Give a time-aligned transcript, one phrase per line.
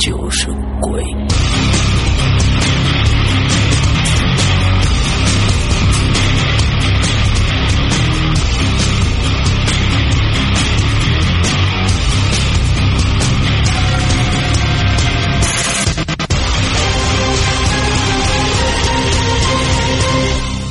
[0.00, 0.46] 就是
[0.80, 1.04] 鬼。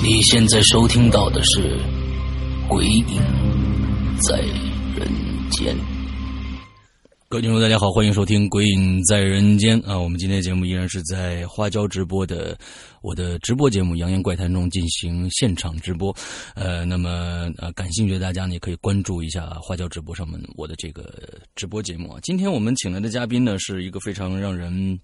[0.02, 1.78] 你现在收听到的是
[2.68, 3.22] 《鬼影
[4.28, 4.40] 在
[4.98, 5.08] 人
[5.52, 5.76] 间》。
[7.32, 9.96] 各位听众，大家好，欢迎收听《鬼影在人间》啊！
[9.96, 12.58] 我们今天的节目依然是在花椒直播的
[13.04, 16.12] 我的直播节目《扬言怪谈》中进行现场直播。
[16.56, 21.14] 呃，那么呃，感兴趣的大家呢，也可以关注一下花椒直播上面我的这个
[21.54, 22.20] 直播节目啊。
[22.24, 25.00] 今天我们请来的嘉宾呢，是一个非常让人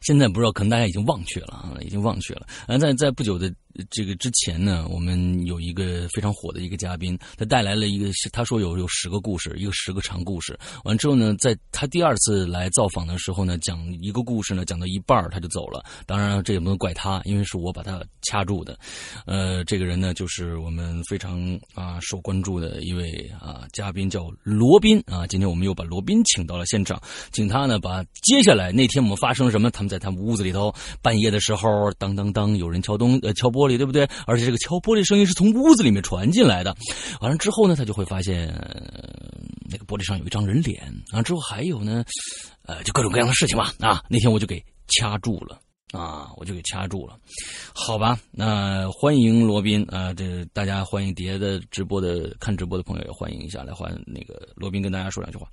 [0.00, 2.48] 现在不知道，可能大家已经忘却了啊，已经忘却了。
[2.66, 3.48] 而在在不久的
[3.90, 10.58] 这个之前呢，我们有一个非常火的一个嘉宾，他带来了一个，他说有有十个故事，一个十个长故事。
[10.84, 15.84] 完之后呢，在他第二次来造访的时候呢，讲一个故事呢，讲到一半他就走了。
[16.06, 18.78] 当然这也不能怪他，因为是我把他掐住的。
[19.26, 25.26] 呃，这个人呢，就是我们非常啊受关注的一位啊嘉宾，叫罗宾啊。
[25.26, 27.00] 今天我们又把罗宾请到了现场，
[27.32, 33.76] 请他呢把接下来那天我们发生什么，他们在他们屋子里头半夜的时候，当当当，有人敲东呃敲玻璃。
[33.76, 34.08] 对不对？
[34.26, 36.74] 而且这个敲玻璃声音是从屋子里面传进来的。
[37.20, 38.46] 完了之后呢，他就会发现
[39.70, 40.82] 那个玻璃上有一张人脸。
[41.12, 42.02] 啊，之后还有呢，
[42.64, 43.70] 呃，就各种各样的事情吧。
[43.80, 45.58] 啊，那天我就给掐住了。
[45.92, 47.18] 啊，我就给掐住了。
[47.74, 55.46] 好吧，那欢迎罗宾啊，这大家欢迎底下的直播的看直播的朋友也欢迎一下，来欢那个罗宾跟大家说两句话。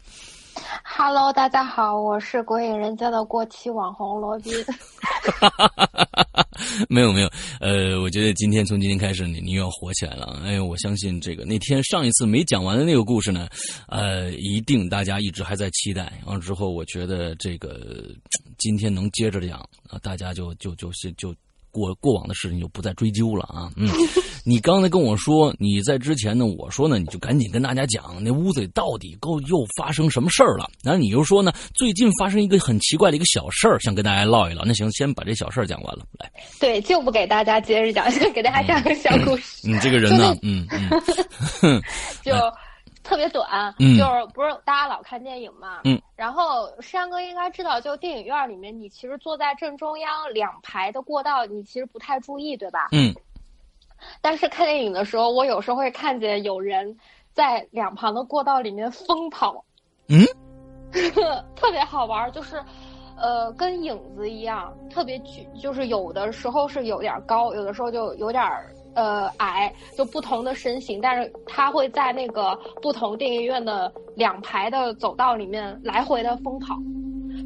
[0.83, 4.53] Hello，大家好，我是鬼影人家的过期网红罗宾。
[6.89, 7.29] 没有没有，
[7.59, 10.41] 呃，我觉得今天从今天开始，你你又要火起来了。
[10.43, 13.47] 哎，我相信这个那天上一次没讲完的那个故事呢，
[13.87, 16.13] 呃，一定大家一直还在期待。
[16.25, 18.07] 完了之后，我觉得这个
[18.57, 21.33] 今天能接着讲啊，大家就就就是就。
[21.73, 23.89] 过过往的事情就不再追究了啊，嗯，
[24.45, 30.69] 你刚才跟我说你在之前呢，我说呢你就赶紧跟大家讲那屋子里到底够又发生什么事儿了。
[30.83, 34.63] 然后你又说呢，最近发生一个很奇怪的一个小事儿，想跟大家唠一唠。
[34.63, 36.31] 那行，先把这小事儿讲完了，来。
[36.59, 39.67] 对，就不给大家接着讲，先 给大家讲个小故事。
[39.67, 40.67] 你、嗯、这个人呢，嗯
[41.63, 41.81] 嗯，
[42.23, 42.31] 就。
[43.03, 52.87] 特别短，嗯、就是不是大家老看电影嘛，嗯，然后山哥应该知道，就电影院里面，你其实坐在正中央两排的过道，你其实不太注意，对吧？
[52.93, 53.13] 嗯。
[54.21, 56.97] 但是看电影的时候，我有时候会看见有人
[57.33, 59.63] 在两旁的过道里面疯跑，
[60.07, 60.25] 嗯，
[61.55, 62.61] 特别好玩，就是，
[63.17, 68.43] 呃，跟影子一样，特别举，就是有的时候是有点高，有的时候就有点。
[68.95, 76.75] 呃，矮就不同的身形，但是他会在那个不同电影院的两排的走道里面来回的疯跑，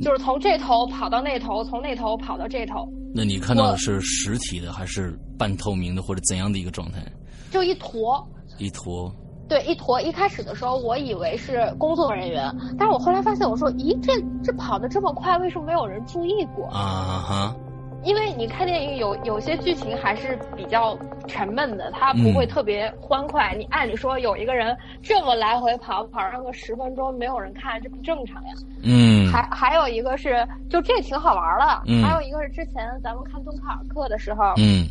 [0.02, 2.88] 就是从这头跑到那头，从那头跑到这头。
[3.16, 7.02] 那你看到的是实体的，还是半透明的，或者怎样的一个状态？
[7.50, 8.24] 就一坨。
[8.58, 9.12] 一坨。
[9.48, 10.00] 对，一坨。
[10.02, 16.68] 一开始的时候，我以为是工作人员，但是我后来发现，我说，咦，这这跑的这么快，为什么没有人注意过？
[16.68, 17.56] 啊哈。
[18.04, 20.98] 因为你看电影有有些剧情还是比较
[21.28, 23.54] 沉闷的，它不会特别欢快。
[23.56, 28.54] 你按理说有一个人这么来回跑跑上个十分钟，没有人看，这不正常呀？
[28.84, 31.82] 嗯，还还有一个是，就这挺好玩的。
[31.86, 34.88] 嗯还有一个是之前咱们看敦刻尔克的时候，嗯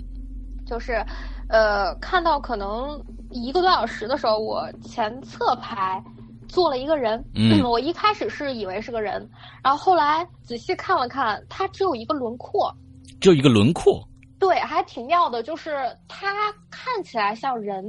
[0.66, 1.04] 就是，
[1.48, 3.00] 呃，看到可能
[3.30, 6.02] 一个多小时的时候，我前侧排
[6.48, 9.26] 坐了一个人，嗯 我一开始是以为是个人，
[9.62, 12.74] 然后后来仔细看了看，他只有一个轮廓，
[13.20, 14.02] 就一个轮廓。
[14.38, 17.82] 对，还挺妙的，就是它看起来像人，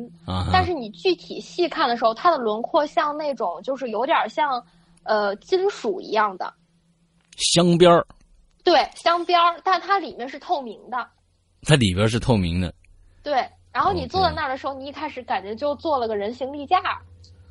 [0.51, 4.63] 但是你具体细看的时候，它的轮廓像那种就是有点像，
[5.03, 6.53] 呃，金属一样的，
[7.35, 8.07] 镶边儿，
[8.63, 11.05] 对，镶边儿，但它里面是透明的。
[11.63, 12.73] 它里边是透明的。
[13.21, 16.81] 对，然后你坐在那儿的时候，你一开始感觉就做了个人形立架，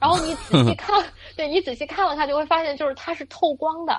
[0.00, 1.04] 然后你仔细 看，
[1.36, 3.92] 对你仔细看了看，就会发现就是它是透光的，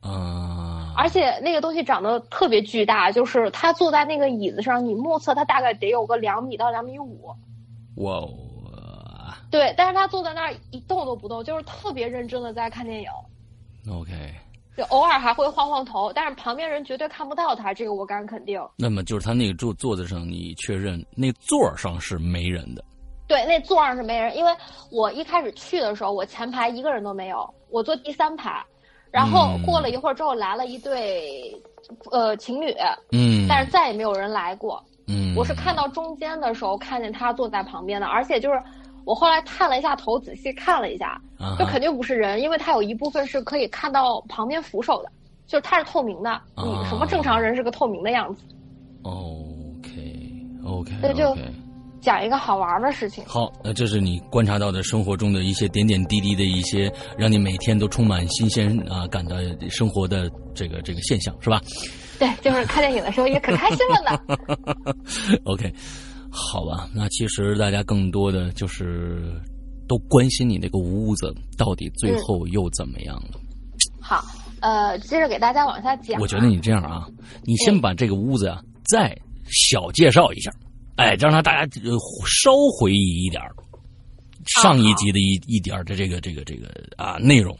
[0.00, 0.57] 啊，
[0.98, 7.32] 而且那个东西长得特别巨大，就是他坐在那个椅子上，你目测他大概得有个两米到两米五，
[7.98, 8.28] 哇哦，
[9.48, 13.08] 对，但是他坐在那儿一动都不动，就是特别认真的在看电影
[13.88, 14.10] ，OK，
[14.76, 18.60] 就偶尔还会晃晃头，但是旁边人绝对看不到他，这个我敢肯定。
[18.76, 22.84] 那么就是他那个座座子上，你确认那座儿上是没人的。
[23.28, 24.50] 对，那座上是没人，因为
[24.90, 28.60] 我一开始去的时候，我前排一个人都没有，我坐第三排，
[29.10, 31.54] 然后嗯过了一会儿之后来了一对，
[32.10, 32.74] 呃情侣，
[33.12, 34.82] 嗯，但是再也没有人来过。
[35.06, 38.62] 嗯，我是看到中间的时候看见他坐在旁边的，而且就是
[39.06, 41.18] 我后来探了一下头，仔细看了一下，
[41.58, 45.10] 就肯定不是人，因为他有一部分是可以看到旁边扶手的，
[45.46, 48.42] 就是它是透明的，你什么正常人是个透明的样子。
[49.02, 50.02] OK
[50.66, 51.34] OK 对就
[52.08, 61.60] 讲一个好玩的事情，好，那这是你观察到的生活中的一些点点滴滴的一些，让你每天都充满新鲜啊感的生活的这个这个现象，是吧
[62.18, 64.94] 对，就是看电影的时候也可开心了呢。
[65.44, 65.70] OK，
[66.30, 69.38] 好吧，那其实大家更多的就是
[69.86, 73.38] 都关心你那个屋子到底最后又怎么样了。
[74.00, 74.24] 好，
[74.60, 76.20] 呃，接着给大家往下讲啊。
[76.22, 77.06] 我觉得你这样啊，
[77.44, 79.14] 你先把这个屋子啊再
[79.50, 80.50] 小介绍一下，
[80.98, 81.96] 哎，让他大家呃
[82.26, 83.54] 稍回忆一点儿
[84.46, 87.56] 上一集的一一点儿的这个这个这个啊内容，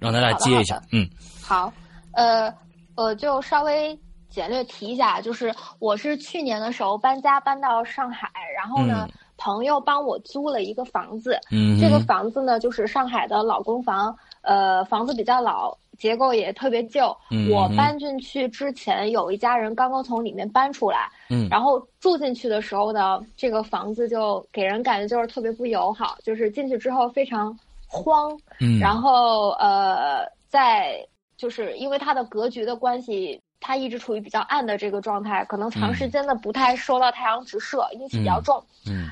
[0.00, 0.80] 让大家接一下。
[0.90, 1.06] 嗯
[1.42, 1.70] 好，
[2.12, 2.50] 呃，
[2.96, 3.98] 我就稍微
[4.30, 9.06] 简略提一下，就是我是去年的时候搬家搬到上海，然后呢，
[9.36, 15.76] 朋友帮我租了一个房子，嗯，这个房子呢就是上海的老公房，呃，房子比较老。
[15.98, 17.16] 结构也特别旧，
[17.50, 21.48] 我搬进去之前，有一家人刚刚从里面搬出来，嗯。
[21.48, 31.06] 然后住进去的时候呢，这个房子就给人感觉就是特别不友好，就是进去之后非常慌，嗯，然后呃，在
[31.36, 38.62] 就是因为它的格局的关系，它一直处于比较暗的这个状态，可能长时间的不太受到太阳直射，阴气比较重。
[38.86, 39.08] 嗯。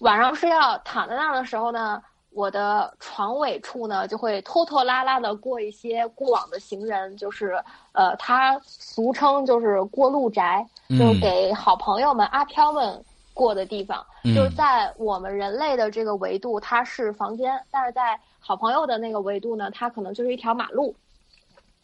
[0.00, 2.02] 晚上睡觉躺在那儿的时候呢，
[2.34, 13.00] 我的床尾处呢就会拖拖拉拉的过一些过往的行人，就是呃，他俗称就是过路宅，嗯就是给好朋友们阿飘们
[13.32, 14.04] 过的地方。
[14.24, 20.94] 嗯就是在我们人类的这个维度，它是房间，但是在好朋友的那个维度呢，它可能就是一条马路。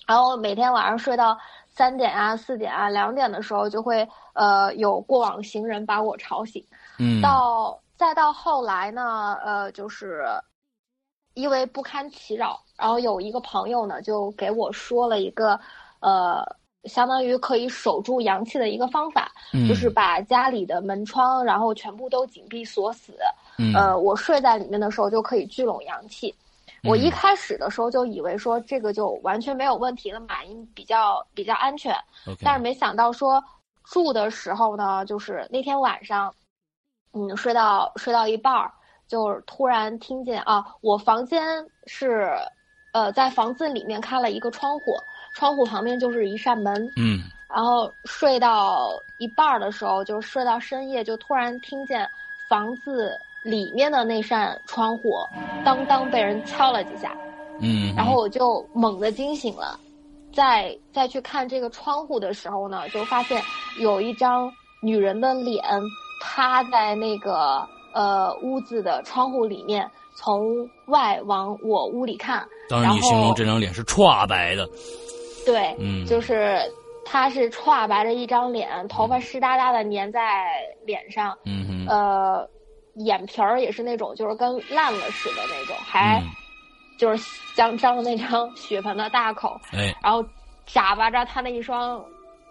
[0.06, 6.64] 然后每天晚上睡到三点啊、四点啊、两点的时候，就会呃有过往行人把我吵醒。
[6.98, 10.24] 嗯到再到后来呢，呃，就是
[11.34, 15.58] 因为不堪其扰，然后有一个朋友呢就给我说了一个
[16.00, 16.44] 呃。
[16.84, 23.12] 相当于可以守住阳气的一个方法，嗯就是把家里的门窗，然后全部都紧闭锁死。
[23.58, 26.34] 嗯呃，我睡在里面的时候就可以聚拢阳气。
[26.84, 31.94] 我一开始的时候就以为说这个就完全没有问题了嘛，因为比较比较安全。
[32.42, 33.44] 但是没想到说
[33.84, 36.34] 住的时候呢，就是那天晚上，
[37.12, 38.72] 嗯，睡到睡到一半儿，
[39.10, 41.42] 就是突然听见啊，我房间
[41.86, 42.30] 是，
[42.92, 44.96] 呃，在房子里面开了一个窗户，
[45.34, 47.24] 窗户旁边就是一扇门，嗯。
[47.52, 52.08] 然后睡到一半儿的时候，就睡到深夜，就突然听见
[52.48, 55.14] 房子里面的那扇窗户
[55.64, 57.12] 当当被人敲了几下，
[57.58, 59.76] 嗯，然后我就猛地惊醒了，
[60.32, 63.42] 再再去看这个窗户的时候呢，就发现
[63.80, 64.48] 有一张
[64.80, 65.60] 女人的脸
[66.22, 72.46] 趴在那个呃屋子的窗户里面，从外往我屋里看。
[72.68, 74.68] 当然你形容这张脸是歘白的，
[75.44, 76.60] 对，嗯就是
[77.04, 80.46] 他是歘白的一张脸，头发湿哒哒的粘在
[80.86, 82.48] 脸上，嗯哼，呃，
[82.94, 86.28] 眼皮儿也是那种就是跟烂了似的那种，还嗯
[86.98, 89.58] 就是张张着那张 血盆的大口。
[89.72, 90.24] 哎，然后
[90.66, 92.04] 眨巴着他那一双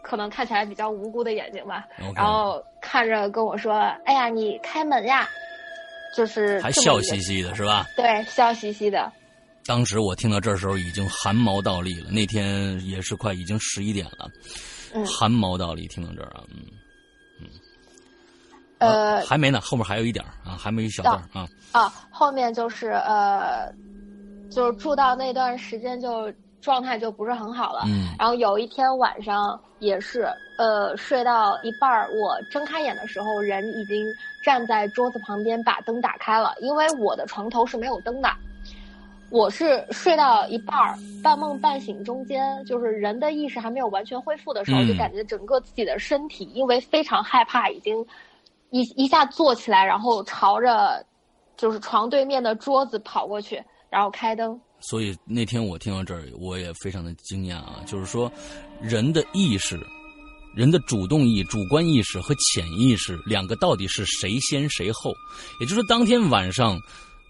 [0.09, 1.85] 可能看起来比较无辜的眼睛吧
[2.15, 3.73] 然后看着跟我说
[4.05, 5.29] ：“哎呀，你开门呀！”
[6.17, 7.85] 就是还笑嘻嘻的是吧？
[7.95, 9.11] 对，笑嘻嘻的。
[9.67, 14.27] 当时我听到这时候已经汗毛倒立了，那天也是快已经十一点了，
[14.95, 15.87] 嗯汗毛倒立。
[15.87, 16.43] 听到这儿啊，
[17.39, 17.47] 嗯，
[18.79, 21.47] 呃还没呢，后面还有一点啊，还没一小段儿啊。
[21.71, 23.71] 啊，后面就是呃，
[24.49, 27.83] 就是住到那段时间就状态就不是很好了。
[27.87, 34.05] 嗯然后有一天晚上也是，呃，睡到一半儿，我睁开眼的时候，人已经
[34.43, 36.53] 站在桌子旁边，把灯打开了。
[36.59, 38.29] 因为我的床头是没有灯的，
[39.29, 48.05] 我是睡到一半儿，半梦半醒中间，就是人的意识还没有完全恢复的时候，嗯就感觉整个自己的身体因为非常害怕，已经
[48.71, 51.01] 一一下坐起来，然后朝着
[51.55, 54.59] 就是床对面的桌子跑过去，然后开灯。
[54.81, 58.31] 所以那天我听到这儿，我也非常的惊讶啊，就是说，
[58.81, 59.79] 人的意识、
[60.55, 65.11] 人的主动意、主观意识和潜意识两个到底是谁先谁后？
[65.59, 66.79] 也就是，当天晚上，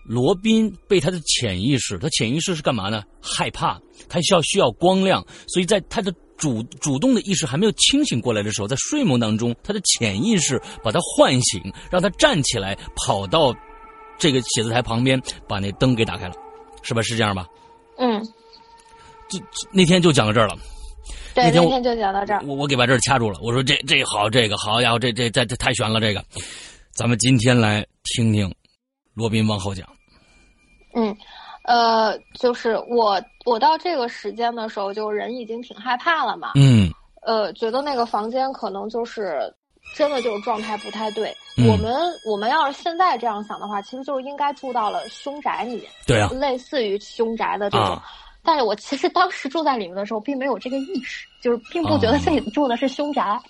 [0.06, 3.04] 罗宾被他的潜意识，他潜意识是干嘛呢？
[3.22, 13.54] 害怕，他需要需要光亮，所以在他的主主动的意识还没有清醒过来的时候，在睡梦当中，他的潜意识把他唤醒，让他站起来，跑到
[14.18, 16.34] 这个写字台旁边，把那灯给打开了，
[16.90, 17.04] 是吧？
[17.04, 17.48] 是这样吧？
[18.00, 18.20] 嗯，
[19.30, 19.40] 就
[19.72, 20.56] 那天就讲到这儿了。
[21.36, 22.42] 对，那天就讲到这儿。
[22.48, 23.40] 我我给把这儿掐住了。
[23.44, 26.00] 我说这这好，这个好家伙，这这这这太悬了。
[26.00, 26.24] 这个，
[26.92, 28.52] 咱们今天来听听
[29.14, 29.88] 罗宾往后讲。
[30.96, 31.16] 嗯，
[31.66, 36.54] 呃，就是我我到这个时间的时候，就人已经挺害怕了嘛。
[36.56, 36.92] 嗯
[37.22, 39.54] 呃，觉得那个房间可能就是
[39.96, 41.36] 真的就是状态不太对。
[41.58, 41.94] 嗯我们
[42.26, 47.88] 我们要是现在这样想的话，其实就是应该住到了凶宅里面，对啊类似于凶宅的这种。
[47.88, 48.04] 啊
[48.42, 53.22] 但是我其实当时住在里面的时候，并没有这个意识，就是并不觉得自己住的是凶宅。
[53.22, 53.42] 啊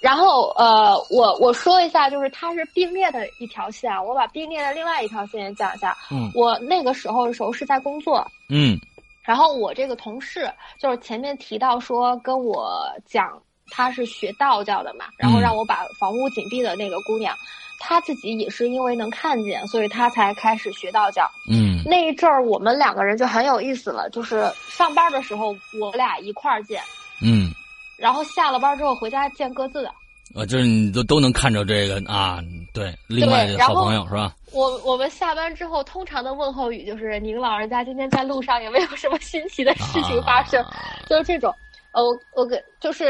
[0.00, 5.96] 然后呃，我我说一下，就是它是并列的一条线，我把并列的另外一条线也讲一下。
[6.12, 8.78] 嗯我那个时候的时候是在工作，嗯
[9.22, 17.34] 然后我这个同事就是前面提到说跟我讲她是学道教的嘛，然后让我把房屋紧闭的那个姑娘，
[17.78, 21.30] 她自己也是因为能看见，所以她才开始学道教。
[21.50, 26.82] 嗯那一阵儿我们两个人就很有意思了，就是上班的时候我俩一块儿见，
[27.22, 27.50] 嗯
[27.96, 29.92] 然后下了班之后回家见各自的。
[30.34, 32.40] 啊，就是你都都能看着这个啊，
[32.72, 34.34] 对，另外的好朋友是吧？
[34.52, 40.74] 我我们下班之后，通常的问候语就是“您老人家今天在路上有没有什么新奇的事情发生？”啊
[41.08, 41.54] 就是这种。
[41.94, 43.06] 呃，我我给就是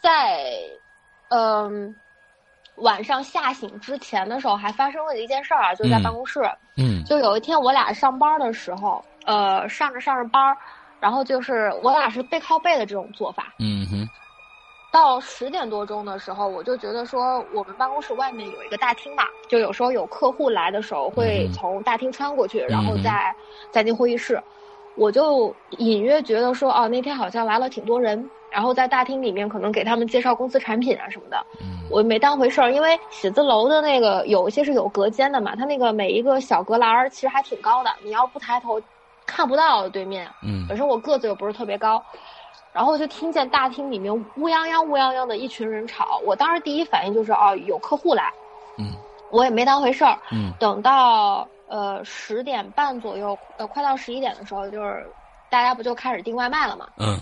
[0.00, 0.44] 在
[1.30, 1.94] 嗯、
[2.76, 6.40] 晚上吓醒之前的时候，还发生了一件事儿啊，就是在嗯办公室。
[6.76, 10.56] 嗯就有一天我俩上班的时候，呃，上着上着班儿，
[11.00, 13.54] 然后就是我俩是背靠背的这种做法。
[13.58, 14.08] 嗯哼
[14.90, 23.34] 到十点多钟的时候，我就觉得说，我们办公室外面有一个大厅嘛，就有时候有客户来的时候会嗯从大厅穿过去，然后再
[23.70, 24.42] 再进会议室。
[24.98, 38.80] 我就隐约觉得说，哦，那天好像来了挺多人，然后在大厅里面可能给他们介绍公司产品啊什么的，嗯我没当回事儿，因为写字楼的那个有一些是有隔间的嘛，它那个每一个小隔栏儿其实还挺高的，你要不抬头
[39.24, 40.28] 看不到对面。
[40.42, 42.02] 嗯本身我个子又不是特别高，
[42.72, 46.20] 然后就听见大厅里面乌泱泱、乌泱泱的一群人吵。
[46.26, 48.32] 我当时第一反应就是哦，有客户来，
[48.78, 48.92] 嗯
[49.30, 50.18] 我也没当回事儿。
[50.32, 55.14] 嗯等到呃十点半左右，呃快到十一点的时候，就是
[55.48, 56.88] 大家不就开始订外卖了嘛？
[56.96, 57.18] 嗯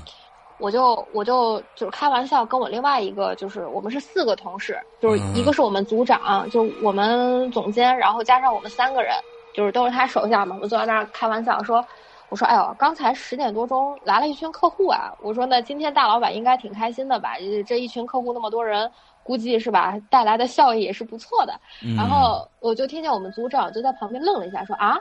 [0.59, 9.15] 我就我就就是开玩笑跟我另外一个就是我们是四个同事，就是嗯一个是我们组长，就我们总监，然后加上我们三个人，
[9.53, 10.55] 就是都是他手下嘛。
[10.55, 11.87] 我们坐在那儿开玩笑说，
[12.31, 17.37] 我说哎呦，刚才十点多钟来了一群客户啊，我说那今天大老板应该挺开心的吧？
[17.38, 18.91] 这这一群客户那么多人，
[19.26, 21.52] 估计是吧，带来的效益也是不错的。
[21.85, 24.97] 嗯，然后我就听见我们组长就在旁边愣了一下，说啊，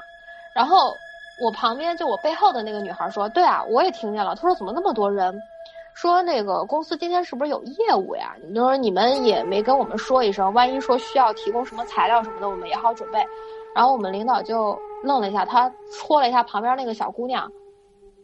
[0.55, 0.91] 然后
[1.41, 4.35] 我旁边就我背后的那个女孩说，对啊，我也听见了。
[4.35, 5.39] 她说怎么那么多人？
[5.93, 8.35] 说那个公司今天是不是有业务呀？
[8.49, 13.25] 你说你们也没跟我们说一声，万一说需要提供什么材料什么的，我们也好准备。
[13.73, 17.49] 然后我们领导就愣了一下，他戳了一下旁边那个小姑娘，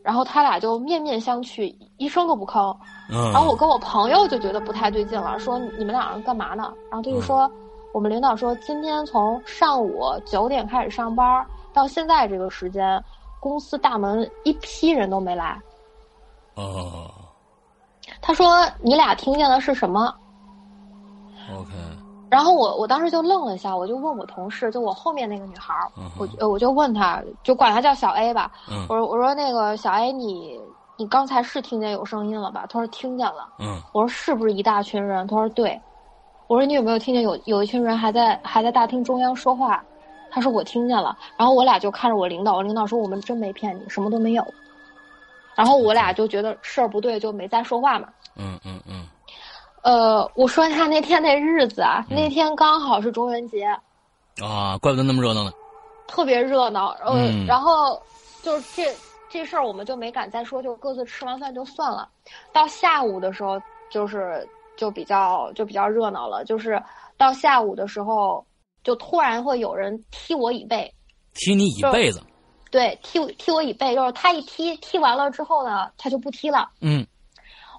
[0.04, 2.76] 然后他俩就面面相觑，一声都不吭。
[3.10, 6.74] 嗯，然后我跟我朋友就觉得不太对劲了，说你们俩人干嘛呢？
[6.90, 7.50] 然后他就说，
[7.94, 13.04] 我们领导说今天从上午九点开始上班，到现在这个时间，
[13.40, 15.60] 公司大门一批人都没来。
[16.56, 17.10] 哦
[18.22, 20.14] 他说你俩听见的是什么
[21.52, 21.72] ？，OK，
[22.32, 28.50] 然后我我当时就愣了一下，我就问我同事，就我后面那个女孩儿，我就我就问她，就管她叫小 A 吧。
[28.72, 30.58] 嗯我说我说那个小 A，你
[30.96, 35.78] 你刚才是听见有声音了吧？”她说：“听见了。”嗯我说：“是不是一大群人？”她说：“对。”
[36.48, 39.84] 我说：“你有没有听见有有一群人还在还在大厅中央说话？”
[40.32, 44.46] 她说：“我听见了。”然后我俩就看着我领导，我领导说：“我们真没骗你，什么都没有。”
[45.54, 48.08] 然后我俩就觉得事儿不对，就没再说话嘛。
[48.38, 49.06] 嗯嗯嗯
[49.84, 53.66] 呃，我说一下那天那日子啊，嗯那天刚好是中元节，
[54.42, 55.52] 啊，怪不得那么热闹呢。
[56.08, 56.90] 特别热闹。
[57.04, 58.02] 呃，嗯然后
[58.44, 58.94] 就是这
[59.30, 62.08] 这事儿我们就没敢再说，就各自吃完饭就算了。
[62.52, 66.82] 到下午的时候，就是就比较就比较热闹了，就是
[67.18, 68.46] 到下午的时候，
[68.84, 70.94] 就突然会有人踢我椅背，
[71.34, 72.22] 踢你椅背子。
[72.70, 76.70] 对，踢踢我椅背，就是他一踢，踢完了之后呢，他就不踢了。
[76.82, 77.06] 嗯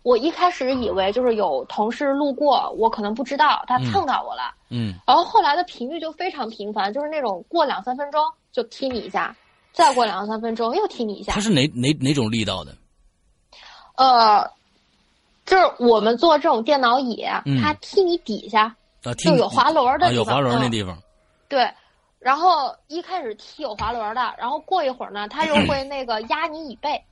[0.03, 8.21] 我一开始以为就是有同事路过，我可能不知道他蹭到我了，嗯然后后来的频率就非常频繁，就是那种过两三分钟
[8.53, 9.35] 就踢你一下，
[9.73, 11.41] 再过两三分钟又踢你一下他。
[11.41, 12.75] 是哪哪哪种力道的？
[13.97, 14.51] 呃，
[15.47, 20.99] 就是我们坐这种电脑椅，嗯他踢你底下啊，就有滑轮的啊，地方，有滑轮那嗯地方。
[21.49, 21.71] 对。
[22.19, 27.03] 然后一开始踢有滑轮的，然后过一会儿呢，他又 会那个压你椅背，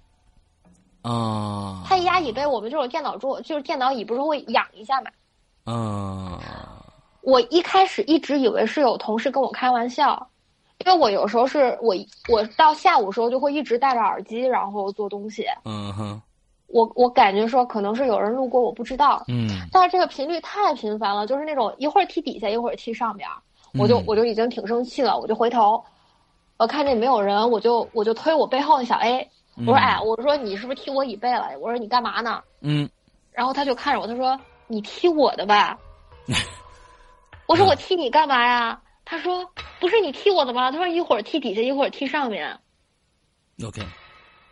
[1.03, 5.11] 啊，他一压椅背，我们这种电脑桌就是电脑椅不是会仰一下嘛？
[5.65, 6.39] 啊，
[7.23, 10.29] 我一开始一直以为是有同事跟我开玩笑，
[10.85, 11.95] 因为我有时候是我
[12.29, 15.47] 我到下午时候就会一直戴着耳机，然后做东西。
[15.65, 16.21] 嗯哼，
[16.67, 19.23] 我我感觉说可能是有人路过，我不知道。
[19.29, 23.37] 嗯但是这个频率太频繁了，就是那种一会儿踢底下，一会儿踢上边儿，
[23.79, 25.83] 我就嗯我就已经挺生气了，我就回头，
[26.57, 29.29] 我看见没有人，我就我就推我背后的小 A，
[29.67, 31.51] 我说嗯哎，我说你是不是踢我椅背了？
[31.61, 32.43] 我说你干嘛呢？
[32.61, 32.89] 嗯
[33.33, 35.79] 然后他就看着我，他说你踢我的吧？
[37.47, 38.81] 我说我踢你干嘛呀？
[39.05, 39.51] 他说
[39.81, 40.71] 不是你踢我的吗？
[40.71, 42.59] 他说一会儿踢底下，一会儿踢上面。
[43.65, 43.83] ，OK，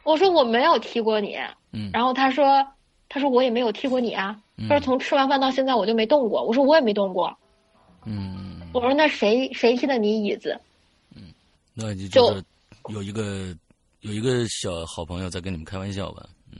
[0.02, 1.36] 我说我没有踢过你。
[1.72, 2.66] 嗯然后他说
[3.08, 4.40] 他说我也没有踢过你啊。
[4.68, 6.42] 他说从吃完饭到现在我就没动过。
[6.42, 7.36] 我说我也没动过。
[8.04, 10.58] 嗯，我说那谁谁踢的你椅子？
[11.14, 11.32] 嗯
[11.74, 12.44] 那就就就是
[12.88, 13.54] 有一个
[14.08, 16.58] 有一个小好朋友在跟你们开玩笑吧，嗯，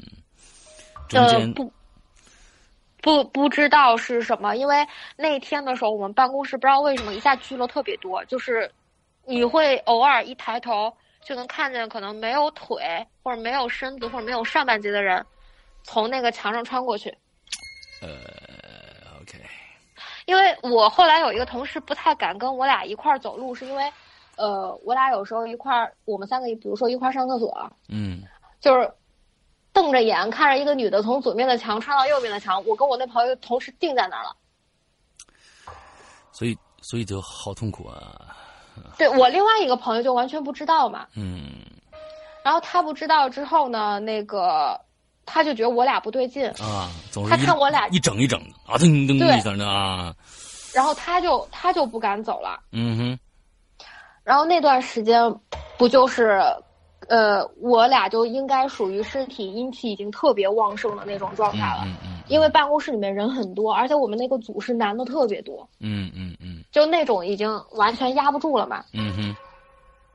[1.09, 1.73] 中呃间不
[3.01, 8.71] 不不知道是什么，因为那天的时候我们办公室不知道为什么一下聚了特别多，就是
[9.25, 10.93] 你会偶尔一抬头
[11.25, 12.77] 就能看见可能没有腿
[13.23, 15.25] 或者没有身子或者没有上半截的人
[15.83, 17.09] 从那个墙上穿过去。
[18.03, 18.09] 呃
[19.23, 19.39] ，OK，
[20.27, 23.91] 因为我后来有一个同事不太敢跟我俩一块儿走路，是因为，
[24.39, 28.23] 呃，我俩有时候一块儿，我们三个，比如说一块儿上厕所，嗯
[28.61, 28.91] 就是
[29.73, 34.35] 瞪着眼看着一个女的从左边的墙穿到右边的墙，我跟我那朋友同时定在那儿了。
[36.33, 38.37] 所以所以就好痛苦啊，
[38.97, 41.51] 对我另外一个朋友就完全不知道嘛，嗯
[42.45, 44.81] 然后他不知道之后呢，那个
[45.27, 50.15] 他就觉得我俩不对劲，啊，总是他看我俩一整一整的啊，噔噔对一声的啊，
[50.73, 52.59] 然后他就他就不敢走了。
[52.73, 53.19] 嗯哼，
[54.29, 55.19] 然后那段时间，
[55.79, 56.39] 不就是，
[57.09, 61.85] 呃，我俩就应该属于身体阴气已经特别旺盛的那种状态了。
[61.87, 68.85] 嗯嗯因为办公室里面人很多，而且我们那个组是男的特别多，嗯嗯嗯就那种已经完全压不住了嘛。
[68.93, 69.37] 嗯哼，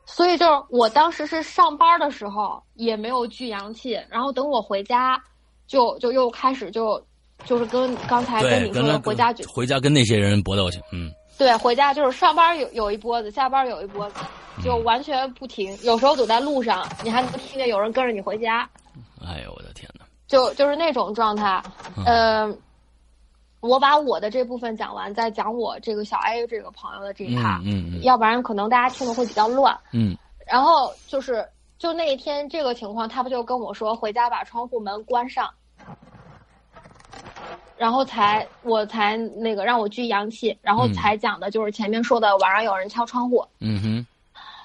[0.06, 5.20] 所以就是我当时是上班的时候也没有聚阳气，然后等我回家，
[5.66, 7.04] 就就又开始就
[7.46, 11.12] 就是跟刚才跟，你说的回家就回家跟那些人搏斗去，嗯
[11.44, 14.22] 对回家就是上班有有一波子，下班有一波子，
[14.64, 15.78] 就完全不停。
[15.84, 18.62] 有时候走在路上，你还能听见有人跟着你回家。
[19.22, 21.62] 哎呦我的天哪，就就是那种状态，
[22.08, 22.58] 嗯、
[23.60, 29.78] 我把我的这部分讲完，再讲我这个小 A 这个朋友的这一趴，嗯嗯要不然可能大家听的会比较乱。
[29.92, 31.46] 嗯然后就是
[31.78, 35.50] 就那一天这个情况，他不就跟我说回家把窗户门关上，
[37.84, 40.94] 然后才我才那个让我聚阳气，然后嗯。
[40.94, 44.08] 才讲的就是前面说的晚上有人敲窗户，嗯哼，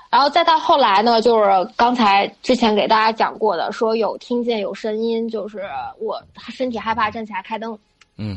[0.09, 7.77] 然后再到后来呢，就是刚才之前给大家讲过的，说有听见有声音，就是我身体害怕，站起来开灯。
[8.19, 8.37] 嗯。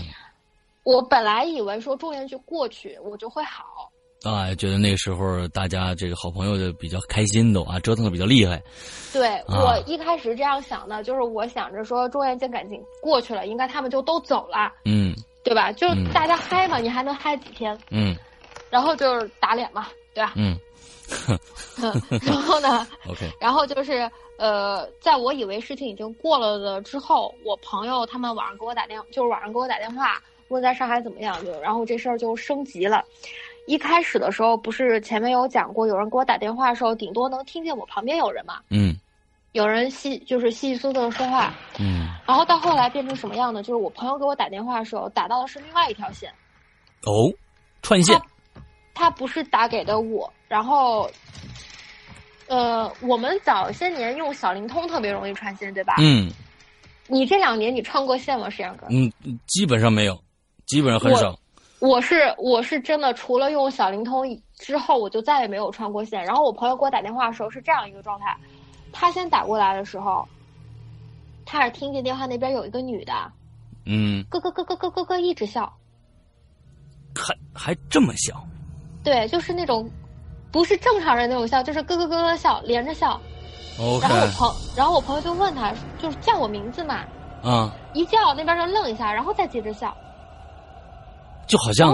[0.82, 3.91] 我本来以为说中元节过去我就会好，
[4.24, 8.62] 啊，觉得那个时候大家这个好朋友就比较开心都啊，折腾的比较厉害，
[9.12, 15.72] 对、啊我一开始这样想的，就是我想着说中元节赶紧过去了，应该他们就都走了，嗯对吧？
[15.72, 17.78] 就嗯大家嗨嘛，你还能嗨几天？
[17.90, 18.16] 嗯
[18.70, 20.34] 然后就是打脸嘛，对吧？
[20.36, 20.56] 嗯
[21.82, 33.04] 嗯，然后呢，， OK，然后就是呃，在我以为事情已经过了的之后，我朋友他们晚上给我打电，就是晚上给我打电话问在上海怎么样，就然后这事儿就升级了。
[33.68, 38.60] 一开始的时候，不是前面有讲过，有人给我打电话的时候，顶多能听见我旁边有人嘛。
[38.70, 38.96] 嗯
[39.54, 43.62] 有人细就是稀稀疏疏的说话，嗯，然后到后来变成什么样呢？
[43.62, 46.32] 就是我朋友给我打电话的时候，打到的是另外一条线，
[47.04, 47.28] 哦，
[47.82, 48.18] 串线
[48.54, 48.62] 他，
[48.94, 51.12] 他不是打给的我，然后，
[52.48, 55.96] 呃，我们早些年用小灵通特别容易串线，对吧？
[56.00, 56.32] 嗯
[57.08, 58.88] 你这两年你串过线吗，石阳哥？
[58.90, 59.12] 嗯，
[59.48, 60.18] 基本上没有，
[60.66, 61.38] 基本上很少。
[61.82, 66.24] 我是我是真的，除了用小灵通之后，我就再也没有穿过线。
[66.24, 68.38] 然后我朋友给我打电话的时候是这样一个状态，
[68.92, 70.24] 他先打过来的时候，
[71.44, 73.14] 他是听见电话那边有一个女的，
[73.88, 75.74] 嗯，咯咯咯咯咯咯咯一直笑，
[77.16, 78.46] 还还这么笑，
[79.04, 79.90] 对，就是那种
[80.52, 83.20] 不是正常人那种笑，就是咯咯咯咯笑，连着笑。
[84.00, 87.04] 然后我朋，然后我朋友就问他，就是叫我名字嘛，
[87.42, 89.98] 啊，一叫那边就愣一下，然后再接着笑。
[91.48, 91.94] 就好像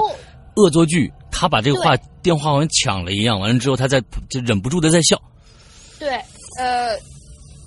[0.56, 5.20] 恶作剧，他把这个话电话好像抢了一样，完了之后他在就忍不住的在笑。
[6.00, 6.10] 对，
[6.60, 6.98] 呃，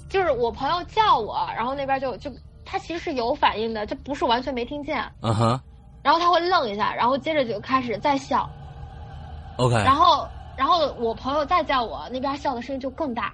[0.09, 2.31] 就是我朋友叫我，然后那边就就
[2.64, 5.05] 他其实是有反应的，这不是完全没听见。
[5.21, 5.61] 嗯哼
[6.03, 8.49] 然后他会愣一下，然后接着就开始在笑
[9.57, 13.33] ，，OK，然后然后我朋友再叫我，那边笑的声音就更大。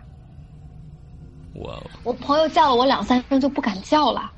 [1.55, 4.31] 我我朋友叫了我两三声就不敢叫了。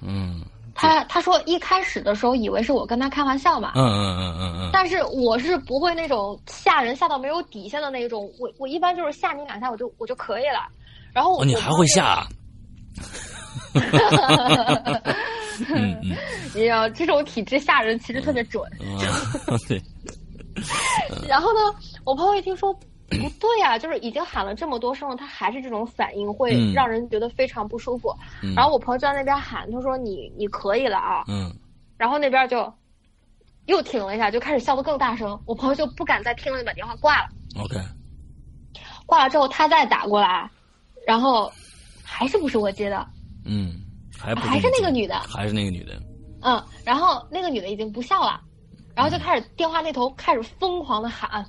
[0.00, 0.40] 嗯
[0.74, 10.66] 他他说一开始的时候以为是我跟他开玩笑嘛，嗯嗯嗯嗯嗯，但是我是不会那种吓人吓到没有底线的那种，我我一般就是吓你两下我就我就可以了。
[11.12, 12.26] 然后我、哦，你还会吓啊？
[15.74, 16.16] 嗯嗯
[16.54, 18.62] 你要这种体质吓人其实特别准。
[18.80, 18.98] 嗯，
[19.68, 19.80] 对，
[21.28, 21.60] 然后呢，
[22.04, 22.76] 我朋友一听说
[23.10, 28.14] 不对呀、就是已经喊了这么多声了，他还是这种反应，会嗯让人觉得非常不舒服。
[28.42, 31.52] 嗯然后我朋友就在那边喊，他说你你可以了啊，嗯
[31.96, 32.72] 然后那边就
[33.66, 35.38] 又停了一下，就开始笑得更大声。
[35.46, 37.28] 我朋友就不敢再听了，就把电话挂了。
[37.60, 37.76] ，OK，
[39.06, 40.50] 挂了之后，他再打过来，
[41.06, 41.50] 然后
[42.02, 43.06] 还是不是我接的，
[43.44, 43.74] 嗯，
[44.18, 46.00] 还不还是那个女的，还是那个女的，
[46.42, 48.40] 嗯，然后那个女的已经不笑了，
[48.94, 51.44] 然后就开始电话那头开始疯狂的喊，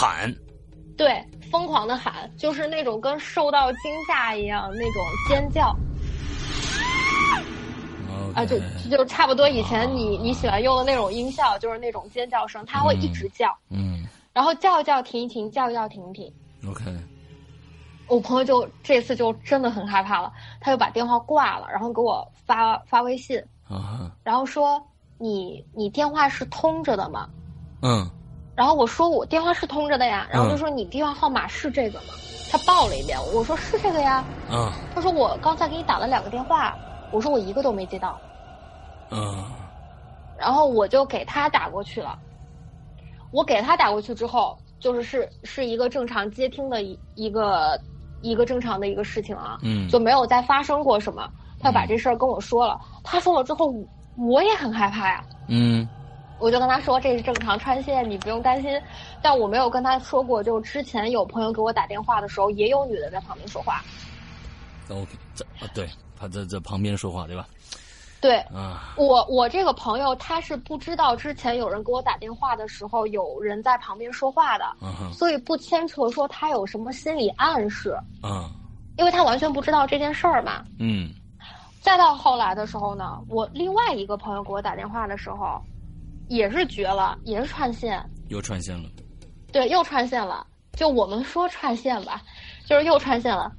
[0.00, 0.34] 喊，
[0.96, 5.76] 对，疯狂的喊，就是那种跟受到惊吓一样那种尖叫。
[8.34, 8.58] 啊，就
[8.90, 14.06] 就差不多以前你你喜欢用的那种音效，就是那种尖叫声，它会一直叫，嗯。
[14.32, 16.32] 然后叫一叫停一停，叫一叫停一停。
[16.68, 16.84] ，OK，
[18.06, 24.80] 我朋友就这次就真的很害怕了，他就把电话挂了，然后给我发发微信，啊，然后说
[25.18, 27.28] 你你电话是通着的吗？
[27.82, 28.08] 嗯
[28.58, 32.06] 然后我说我电话是通着的呀，然后嗯就说你电话号码是这个吗？
[32.50, 34.26] 他报了一遍，我说是这个呀。
[34.50, 36.76] 嗯他说我刚才给你打了两个电话，
[37.10, 38.20] 我说我一个都没接到，
[39.12, 39.44] 嗯
[40.36, 42.18] 然后我就给他打过去了。
[43.30, 47.80] 我给他打过去之后，就是是是一个正常接听的一一个
[48.22, 51.30] 一个正常的一个事情啊，嗯，就没有再发生过什么。
[51.60, 53.72] 他把这事儿跟我说了，他说了之后，
[54.16, 55.24] 我也很害怕呀。
[55.46, 55.88] 嗯
[56.38, 58.80] 我就跟他说这是正常穿线，你不用担心。
[59.20, 63.82] 但我没有跟他说过，就之前有朋友给我打电话的时候，也有女的在旁边说话。
[64.88, 67.46] ，OK，这啊，对，他在这旁边说话，对吧？
[68.20, 78.50] 对啊，我，我这个朋友他是不知道之前有人给我打电话的时候有人在旁边说话的，嗯，所以不牵扯说他有什么心理暗示，嗯
[78.96, 80.64] 因为他完全不知道这件事儿嘛。
[80.80, 81.10] 嗯
[81.80, 85.62] 再到后来的时候呢，我另外一个朋友给我打电话的时候，
[86.28, 88.90] 也是绝了，也是串线，又串线了，
[89.52, 90.46] 对，又串线了。
[90.72, 92.22] 就我们说串线吧，
[92.66, 93.50] 就是又串线了，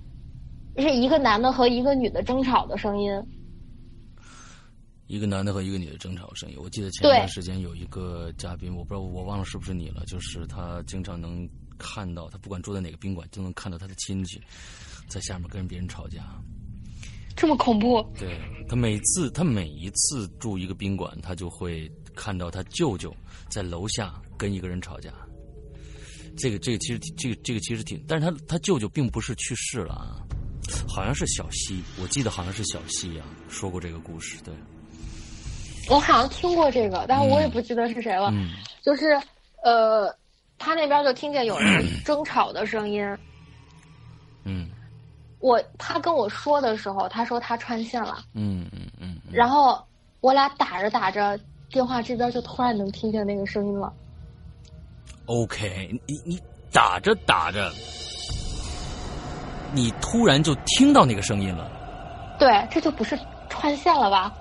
[0.78, 3.12] 是一个男的和一个女的争吵的声音。
[5.08, 6.58] 一个男的和一个女的争吵声音。
[6.62, 14.40] 我记得前段时间有一个嘉宾，我不知道我忘了是不是你了，就是他经常能看到，他不管住在哪个宾馆，就能看到他的亲戚
[15.08, 16.24] 在下面跟别人吵架。
[17.36, 18.06] 这么恐怖？
[18.20, 23.16] 对他每次，他每一次住一个宾馆，他就会看到他舅舅
[23.48, 25.10] 在楼下跟一个人吵架。
[26.38, 30.20] 这个这个其实这个这个其实挺，但是他他舅舅并不是去世了啊，
[30.86, 34.54] 好像是小西，我记得好像是小西啊说过这个故事，对，
[35.90, 38.30] 我好像听过这个，但是我也不记得是谁了。
[38.34, 38.52] 嗯
[38.82, 39.20] 就是
[39.64, 40.14] 呃，
[40.58, 43.02] 他那边就听见有人争吵的声音。
[44.44, 44.70] 嗯
[45.40, 49.82] 我他跟我说的时候，他说他穿线了，嗯嗯嗯嗯，然后
[50.22, 51.40] 我俩打着打着，
[51.72, 53.94] 电话这边就突然能听见那个声音了。
[55.26, 56.40] OK，你你
[56.72, 57.72] 打着打着，
[59.74, 61.70] 你突然就听到那个声音了，
[62.40, 64.34] 对，这就不是串线了吧？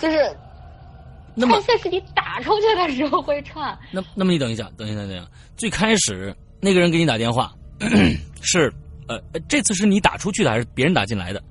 [0.00, 0.16] 就是
[1.38, 5.26] 串线是你打出去的时候会串，那那么你等一下，等一下，等一下。
[5.56, 7.52] 最开始那个人给你打电话，
[8.40, 8.72] 是
[9.08, 11.42] 呃，这次是你打出去的还是别人打进来的？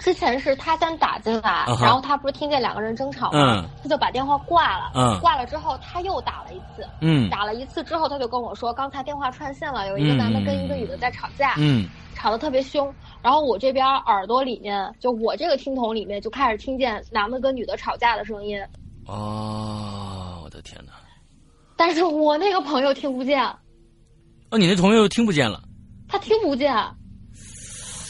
[0.00, 3.64] 之前是他先打进来，然后他不是听见两个人争吵嗯吗？
[3.82, 4.90] 他就把电话挂了。
[4.94, 12.92] 嗯挂了之后他又打了一次，嗯打了一次之后他就跟我说，刚才电话串线了，有一个男的跟一个女的在吵架，嗯吵得特别凶。
[13.22, 18.58] 然后我这边耳朵里面，就我这个听筒里面就开始听见男的跟女的吵架的声音，
[19.06, 20.92] 哦，我的天哪！
[21.76, 23.44] 但是我那个朋友听不见，
[24.50, 25.62] 哦，你那朋友又听不见了。
[26.08, 26.74] 他听不见。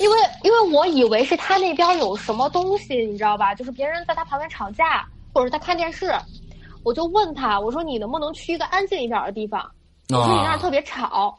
[0.00, 3.54] 因为因为我以为是他那边有什么东西，你知道吧？
[3.54, 6.10] 就是别人在他旁边吵架，或者是他看电视，
[6.82, 9.60] 我就问他，我说你能不能去一个安静一点的地方？
[10.08, 11.38] 我说你那儿特别吵，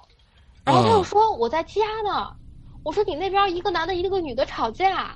[0.63, 2.32] 然后他又说我在家呢。
[2.84, 5.13] 我说你那边一个男的，一个女的吵架。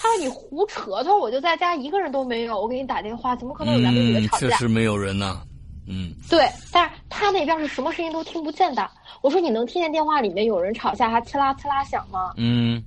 [0.00, 2.58] 他说你胡扯，他说我就在家，一个人都没有。
[2.58, 4.48] 我给你打电话，怎么可能有男的女的嗯，吵架？
[4.48, 5.42] 确实没有人呐。
[5.86, 8.90] 嗯对，但是他那边是什么声音都听不见的。
[9.22, 12.32] 我说你能听见电话里面有人吵架，还呲啦呲啦响吗？
[12.36, 12.82] 嗯，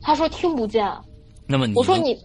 [0.00, 0.86] 他说听不见。
[1.46, 2.16] 那么你我说你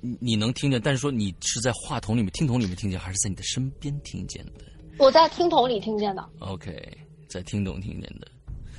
[0.00, 4.64] 你你能听见，但是说你是在话筒里面、听筒里面听见，还是在你的身边听见的
[4.98, 6.28] 我在听筒里听见的。
[6.40, 8.28] ？OK，在听筒听见的。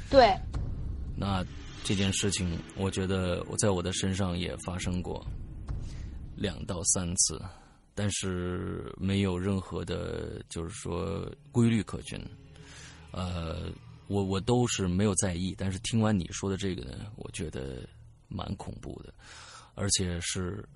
[0.10, 0.32] 对，
[1.16, 1.44] 那
[1.84, 5.26] 这件事情，我觉得我在我的身上也发生过
[6.36, 7.42] 两到三次，
[7.96, 12.20] 但是没有任何的，就是说规律可循。
[13.14, 13.72] 呃，
[14.08, 17.88] 我我都是没有在意，但是听完你说的这个呢，我觉得
[18.28, 19.14] 蛮恐怖的，
[19.76, 20.68] 而且是，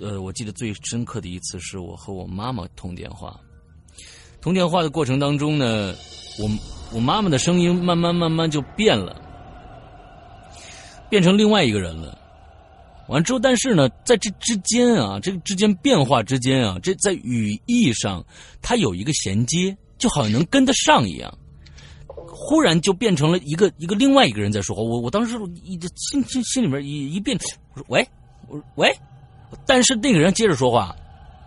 [0.00, 3.38] 呃，我记得最深刻的一次是我和我妈妈通电话，
[4.40, 5.94] 通电话的过程当中呢，
[6.38, 6.48] 我
[6.94, 9.20] 我妈妈的声音慢慢慢慢就变了，
[11.10, 12.18] 变成另外一个人了。
[13.08, 18.24] 完之后，但是呢，在这之间啊，这个之间变化之间啊，这在语义上，
[18.62, 21.32] 它有一个衔接，就好像能跟得上一样。
[22.26, 27.38] 忽然就变成了一个一个另外一个人在说话，我我当时一心心心里面一一变，
[27.72, 28.06] 我说喂，
[28.48, 28.94] 我说喂，
[29.64, 30.94] 但是那个人接着说话，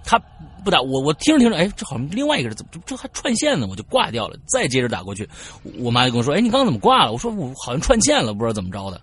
[0.04, 0.18] 他
[0.66, 3.68] 不打我，我听着听着，哎，这好像另外一个人怎么这这还串线呢？
[3.70, 5.30] 我就挂掉了，再接着打过去，
[5.78, 7.12] 我妈就跟我说，哎，你刚刚怎么挂了？
[7.12, 9.00] 我说我好像串线了，不知道怎么着的。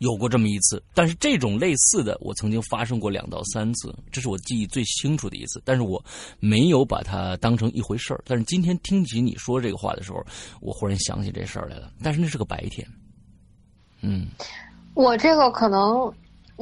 [0.00, 5.60] 有过这么一次，但是这种类似的，我曾经发生过两到三次，这是我记忆最清楚的一次。
[5.62, 6.02] 但是我
[6.38, 8.22] 没有把它当成一回事儿。
[8.26, 10.24] 但是今天听起你说这个话的时候，
[10.62, 11.92] 我忽然想起这事儿来了。
[12.02, 12.86] 但是那是个白天，
[14.00, 14.28] 嗯
[14.94, 16.10] 我这个可能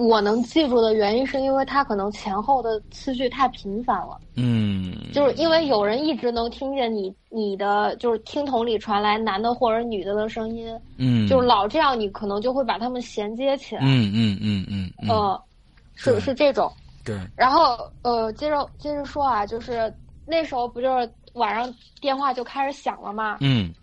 [0.07, 13.81] 我能记住的原因，是因为它可能前后的次序太频繁了，嗯，就是因为有人一直能听见你你的就是听筒里传来男的或者女的的声音，嗯，就是老这样，你可能就会把他们衔接起来。
[13.83, 15.43] 嗯嗯嗯嗯嗯，呃，
[15.97, 16.73] 是是这种。
[17.05, 19.93] 对，然后呃，接着接着说啊，就是
[20.25, 23.39] 那时候不就是晚上电话就开始响了嘛？
[23.41, 23.75] 嗯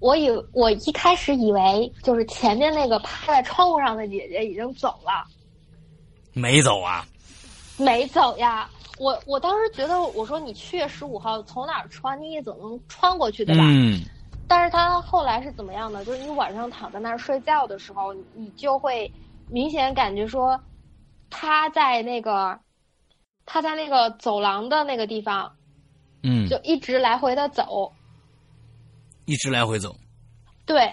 [0.00, 5.26] 我以我一开始以为就是前面那个趴在窗户上的姐姐已经走了，
[6.32, 7.04] 没走啊，
[7.76, 8.70] 没走呀。
[8.98, 13.64] 我我当时觉得，我说你七月十五号从哪儿穿，你也总能穿过去对吧？
[13.66, 14.00] 嗯
[14.50, 16.02] 但是他后来是怎么样的？
[16.06, 19.12] 就是你晚上躺在那儿睡觉的时候，你就会
[19.46, 20.58] 明显感觉说，
[21.28, 22.58] 他在那个
[23.44, 25.52] 他在那个走廊的那个地方，
[26.22, 27.92] 嗯，就一直来回的走。
[29.28, 29.94] 一直来回走
[30.64, 30.92] 对，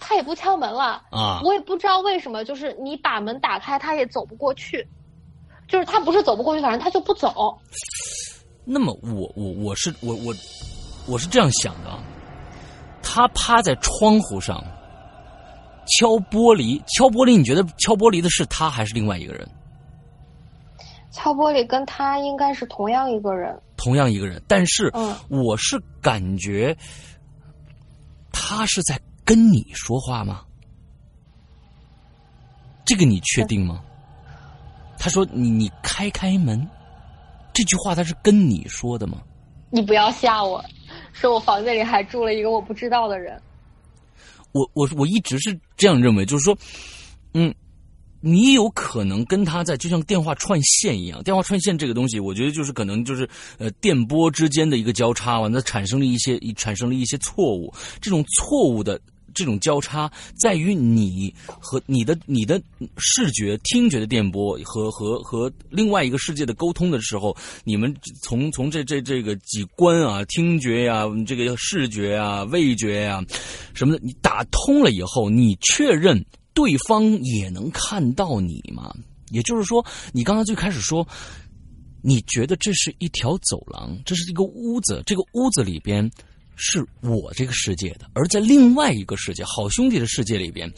[0.00, 4.86] 他也不敲门了，啊，我也不知道为什么，就是你把门打开，他也走不过去。
[5.66, 7.30] 就是他不是走不过去，反正他就不走。
[8.64, 10.32] 那么我我我是我我
[11.06, 12.02] 我是这样想的啊，
[13.02, 14.64] 他趴在窗户上
[15.98, 19.46] 敲玻璃，敲玻璃，你觉得敲玻璃的是他还是另外一个人？
[21.10, 23.54] 敲玻璃跟他应该是同样一个人。
[23.76, 26.74] 同样一个人，但是嗯我是感觉
[28.48, 30.42] 他是在跟你说话吗？
[32.86, 33.84] 这个你确定吗？
[34.98, 36.66] 他说你你开开门，
[37.52, 39.20] 这句话他是跟你说的吗？
[39.68, 40.64] 你不要吓我，
[41.12, 43.38] 说我房间里还住了一个我不知道的人。
[44.52, 46.56] 我我我一直是这样认为，就是说，
[47.34, 47.54] 嗯，
[48.20, 53.28] 你有可能跟他在就像电话串线一样，电话串线这个东西，我觉得就是可能就是
[53.58, 59.00] 呃电波之间的一个交叉，完了产生了一些产生了一些错误，这种错误的。
[59.34, 62.60] 这种交叉在于你和你的你的
[62.96, 73.22] 视觉、听觉的电波和和和另外一个世界的沟通的时候，你们从从这这这个几关啊，听觉呀、这个视觉啊、味觉呀、
[73.74, 76.24] 什么的，你打通了以后，你确认
[76.58, 78.92] 对方也能看到你吗？
[79.30, 81.06] 也就是说，你刚刚最开始说，
[82.02, 86.10] 你觉得这是一条走廊，这是一个屋子，这个屋子里边
[86.56, 90.68] 是我这个世界的，而在另外一个世界，好兄弟的世界里边，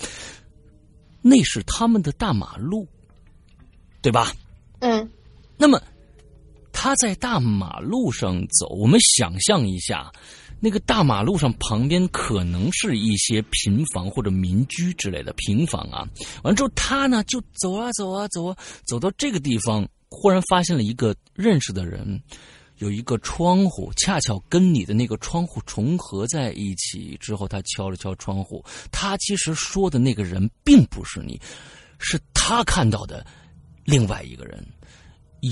[1.23, 2.87] 那是他们的大马路，
[4.03, 4.35] 对吧？
[4.81, 5.11] 嗯
[5.57, 5.81] 那么
[6.73, 10.12] 他在大马路上走，我们想象一下，
[10.61, 16.07] 那个大马路上旁边可能是一些平房或者民居之类的平房啊。
[16.42, 22.23] 完之后，他呢就走啊走啊走啊，走到这个地方，忽然发现了一个认识的人，
[22.79, 27.16] 有一个窗户，恰巧跟你的那个窗户重合在一起。
[27.18, 31.40] 之后，他敲了敲窗户，他其实说的那个人并不是你，
[31.99, 33.27] 是他看到的
[33.85, 34.64] 另外一个人。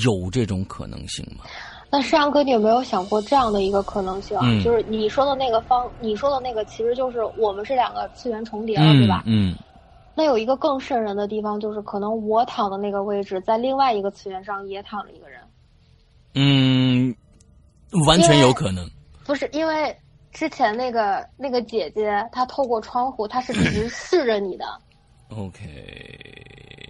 [0.02, 1.46] 有这种可能性吗？
[1.90, 4.44] 那山羊哥，你有没有想过这样的一个可能性啊？
[4.46, 9.22] 嗯就是你说的那个方，你说的那个，其实就是我们是两个次元重叠了，嗯对吧？
[9.26, 9.54] 嗯，
[10.14, 15.40] 那有一个更瘆人的地方，就是可能我躺的那个位置，在另外一个次元上也躺着一个人。
[16.34, 17.14] 嗯，
[18.06, 18.86] 完全有可能。
[19.24, 19.96] 不是因为
[20.30, 24.64] 之前那个那个姐姐，她透过窗户，她是直 视着你的。
[25.30, 26.87] OK，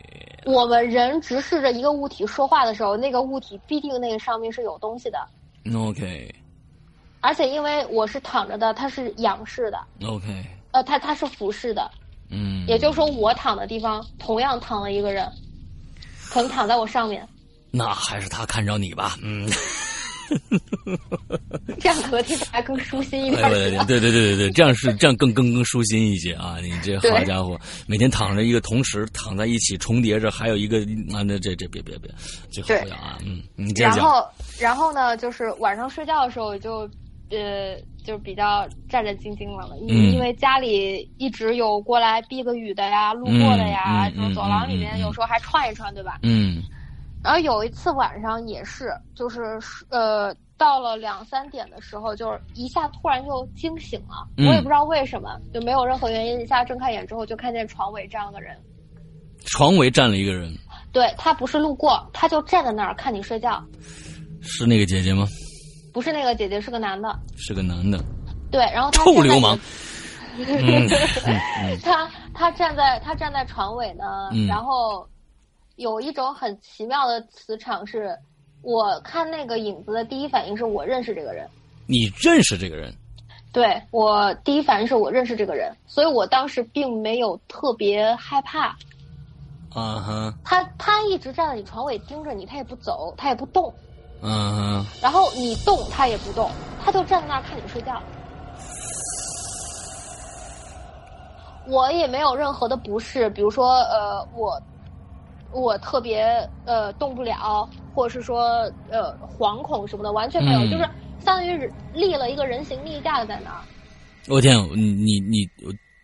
[0.48, 5.18] 我们人直视着一个物体说话的时候，那个物体必定那个上面是有东西的。
[5.76, 6.34] OK，
[7.20, 10.24] 而且因为我是躺着的，它是仰视的，OK，
[10.70, 11.90] 呃，它它是俯视的，
[12.30, 15.30] 嗯，也就是说我躺的地方同样躺了一个人，
[16.30, 17.28] 可能躺在我上面，
[17.70, 19.18] 那还是他看着你吧。
[19.22, 19.46] 嗯，
[21.78, 26.56] 这样可能听起来更舒心一点对对对对对，这样是这样更更更舒心一些啊！
[26.62, 30.78] 你这好对家伙，每天躺着一个，同时躺在一起重叠着，还有一个
[31.14, 32.10] 啊，那这这别别别，
[32.50, 33.18] 最好不要啊！
[33.24, 33.98] 嗯，你接着讲。
[33.98, 34.26] 然后，
[34.58, 36.88] 然后呢，就是晚上睡觉的时候就，
[37.30, 46.18] 呃，就比较战战兢兢了，因、嗯因为家里一直有过来避个雨的呀、路过的呀，嗯嗯什么走廊里面有时候还串一串，对吧？
[46.22, 46.62] 嗯
[47.22, 49.58] 然后有一次晚上也是，就是
[49.90, 58.56] 呃，到了两三点的时候，就是一下突然就惊醒了，嗯我也不知道为什么，就没有任何原因，一下睁开眼之后就看见床尾站了个人，
[59.46, 60.52] 床尾站了一个人，
[60.92, 63.62] 对他不是路过，他就站在那儿看你睡觉，
[64.40, 65.26] 是那个姐姐吗？
[65.92, 67.98] 不是那个姐姐，是个男的，是个男的，
[68.50, 69.58] 对，然后他臭流氓。
[70.36, 70.88] 嗯嗯。
[71.82, 74.46] 他他站在他站在床尾呢，嗯。
[74.46, 75.04] 然后
[75.78, 78.18] 有一种很奇妙的磁场是，
[78.62, 81.48] 我看那个影子的第一反应是我认识这个人，
[81.86, 82.92] 你认识这个人？
[83.52, 88.76] 对我第一反应是我认识这个人，所以我当时并没有特别害怕。
[89.70, 93.72] 啊哈，他他一直站在你床尾盯着你，他也不走，他也不动，
[94.20, 96.50] 嗯哼，然后你动他也不动，
[96.84, 98.02] 他就站在那儿看你睡觉。
[101.68, 104.60] 我也没有任何的不适，比如说呃，我
[105.52, 106.24] 我特别
[106.64, 110.82] 呃动不了，或者是说呃惶恐什么的，完全没有，嗯就是
[111.24, 113.60] 相当于立了一个人形立架在那儿。
[114.28, 115.48] 我天，你你你，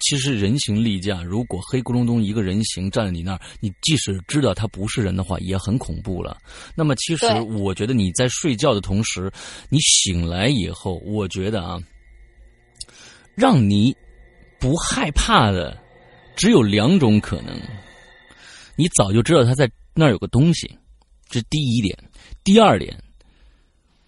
[0.00, 6.38] 其实人形立架，如果黑咕隆咚一个人形站在你那儿，你即使知道他不是人的话，也很恐怖了。
[6.74, 9.30] 那么，其实我觉得你在睡觉的同时，
[9.68, 11.78] 你醒来以后，我觉得啊，
[13.34, 13.94] 让你
[14.58, 15.76] 不害怕的
[16.34, 17.54] 只有两种可能：
[18.76, 20.70] 你早就知道他在那儿有个东西，
[21.28, 21.96] 这是第一点；
[22.42, 22.96] 第二点，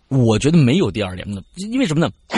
[0.08, 2.10] 我觉得没有第二点呢，因为什么呢？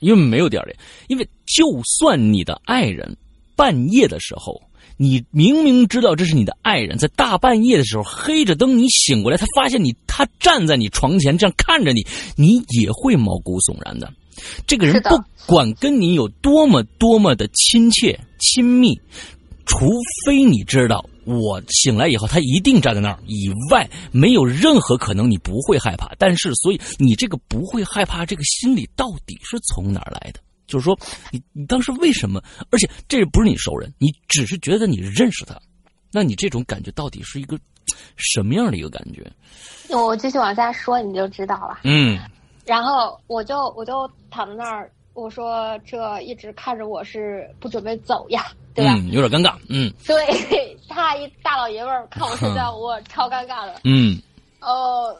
[0.00, 0.76] 因为没有第二点，
[1.08, 1.64] 因为就
[1.98, 3.16] 算你的爱人
[3.56, 4.60] 半夜的时候，
[4.98, 14.12] 你明明知道这是你的爱人，在大半夜的时候黑着灯，你醒过来，他发现你，他站在你床前这样看着你，你也会毛骨悚然的。
[14.66, 15.16] 这个人不
[15.46, 19.00] 管跟你有多么多么的亲切亲密，
[19.66, 19.90] 除
[20.24, 26.12] 非你知道我醒来以后他一定站在那儿以外，没有任何可能你不会害怕。
[26.18, 30.40] 但是，所以你这个不会害怕这个心理到底是从哪儿来的？
[30.66, 30.98] 就是说，
[31.30, 32.42] 你你当时为什么？
[32.70, 35.58] 而且这不是你熟人，你只是觉得你认识他，
[36.12, 37.58] 那你这种感觉到底是一个
[38.16, 39.30] 什么样的一个感觉？
[39.94, 41.80] 我继续往下说，你就知道了。
[41.84, 42.18] 嗯
[42.64, 48.94] 然后我就我就躺在那儿，我说这一直看着我是不准备走呀，对吧？
[48.96, 49.54] 嗯，有点尴尬。
[49.68, 53.80] 嗯对他一大老爷们儿看我睡觉， 我超尴尬的。
[53.84, 54.18] 嗯
[54.60, 55.16] 呃，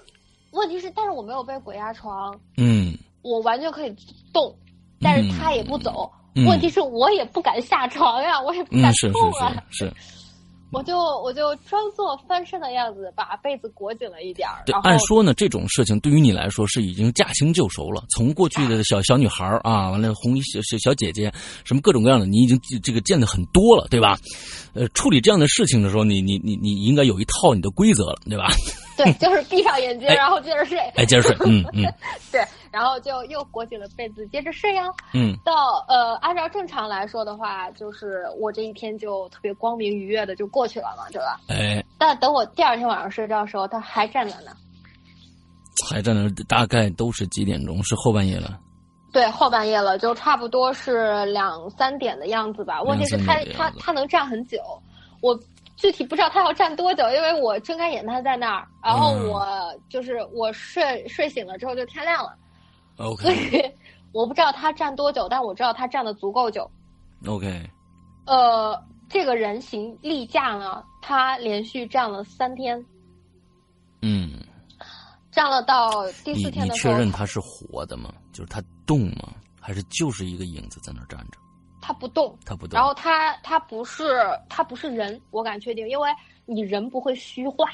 [0.52, 3.94] 问题是，但是我没有被鬼压床，嗯我完全可以
[4.32, 4.54] 动，
[5.00, 6.10] 但是他也不走。
[6.36, 9.54] 嗯问题是我也不敢下床呀，我也不敢嗯，是是动啊。
[9.70, 9.92] 是是，
[10.74, 14.64] 我就我就装作翻身的样子，把被子裹紧了一点儿。
[14.66, 18.02] 对，按说呢，这种事情对于你来说是已经驾轻就熟了。
[18.10, 21.32] 从过去的小小女孩儿啊，完了红衣小小小姐姐，
[21.64, 24.18] 什么各种各样的，你已经这个见的很多了，对吧？
[24.74, 28.46] 呃，处理这样的事情的时候，你你你你应该有一套你的规则了，对吧？
[28.96, 30.78] 对，就是闭上眼睛，哎然后接着睡。
[30.96, 31.82] 哎，接着睡， 嗯嗯
[32.30, 34.84] 对，然后就又裹紧了被子，接着睡呀。
[35.12, 41.40] 嗯到呃，按照正常来说的话，就是我这一天就特别光明愉悦的就过去了嘛，对吧？
[41.48, 44.56] 哎，但等我第二天晚上睡觉的时候，他还站在那儿。
[45.88, 47.82] 还在那儿，大概都是几点钟？
[47.82, 48.58] 是后半夜了。
[49.14, 52.82] 对，后半夜了，就差不多是两三点的样子吧。
[52.82, 54.58] 问题是他他他能站很久，
[55.22, 55.38] 我
[55.76, 59.28] 具体不知道他要站多久，因为我睁开眼他在那儿，然后嗯。
[59.28, 59.46] 我
[59.88, 62.34] 就是我睡睡醒了之后就天亮了，
[62.96, 63.72] 所 OK 以
[64.12, 66.68] 我不知道他站多久，但我知道他站的足够久。
[67.28, 67.70] OK，
[68.26, 68.76] 呃，
[69.08, 72.86] 这个人形立架呢，他连续站了三天，嗯，
[75.34, 78.12] 站了到第四天你的时候，确认它是活的吗？
[78.32, 79.32] 就是它动吗？
[79.60, 81.38] 还是就是一个影子在那儿站着？
[81.80, 82.38] 他不动。
[82.44, 82.76] 它不动。
[82.78, 86.08] 然后他他不是他不是人，我敢确定，因为
[86.46, 87.66] 你人不会虚化。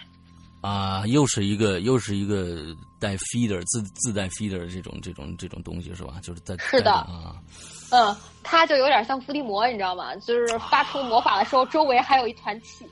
[0.63, 6.21] 啊，又是一个又是一个带 feeder 自自带 feeder 这种这种这种东西是吧？
[6.23, 7.37] 就是在是的啊，
[7.91, 10.15] 嗯，他就有点像伏地魔，你知道吗？
[10.17, 12.87] 就是发出魔法的时候，周围还有一团气，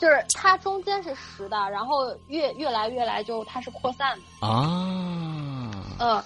[0.00, 6.22] 就是它中间是实的，然后越越来越来就它是扩散的，啊，嗯，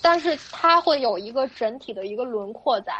[0.00, 2.94] 但是它会有一个整体的一个轮廓在，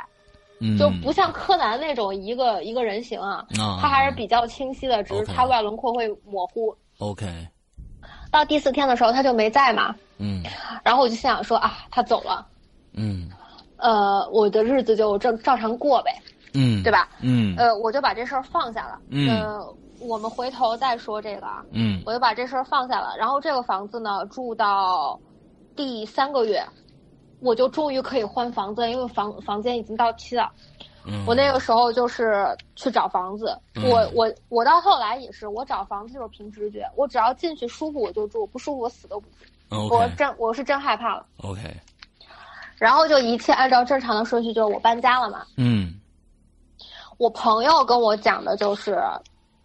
[0.60, 6.76] 嗯，就不像柯南那种一个一个人形啊，啊，它还是比较清晰的，只是它外轮廓会模糊。
[6.98, 7.26] OK，
[8.30, 10.42] 到第四天的时候，他就没在嘛，嗯
[10.84, 12.46] 然后我就心想说啊，他走了，
[12.92, 13.30] 嗯
[13.78, 16.12] 呃，我的日子就正照常过呗，
[16.54, 16.92] 嗯，对？
[16.92, 17.08] 吧？
[17.22, 18.98] 嗯呃，我就把这事儿放下了。
[19.10, 23.16] 嗯呃，我们回头再说这个啊，嗯我就把这事儿放下了。
[23.18, 25.18] 然后这个房子呢，住到
[25.74, 26.64] 第三个月，
[27.40, 30.50] 我就终于可以换房子，因为房房间已经到期了。
[31.04, 32.44] 嗯，我那个时候就是
[32.76, 39.36] 去找房子，嗯我我我到后来也是，我找房子就是凭直觉，我只要进去舒服我就住，不舒服我死都不住。
[39.70, 41.26] 我 OK 真我是真害怕了。
[41.42, 41.60] OK，
[42.76, 45.44] 然后就一切按照正常的顺序，就是我搬家了嘛。
[45.56, 45.94] 嗯
[47.16, 49.02] 我朋友跟我讲的就是，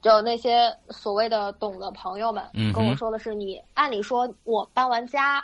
[0.04, 2.43] 就那些所谓的懂的朋友们
[2.74, 5.43] 跟我说的是，你按理说我搬完家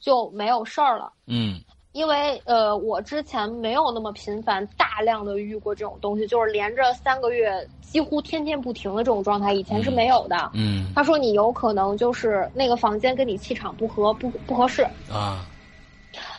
[0.00, 1.60] 就没有事儿了，嗯
[1.92, 10.50] 因为呃我之前没有那么频繁大量的遇过这种东西，就是连着三个月几乎天天不停的这种状态，以前是没有的。
[10.54, 14.82] 嗯他说你有可能就是那个房间跟你气场不合，不不合适。
[15.10, 15.46] 啊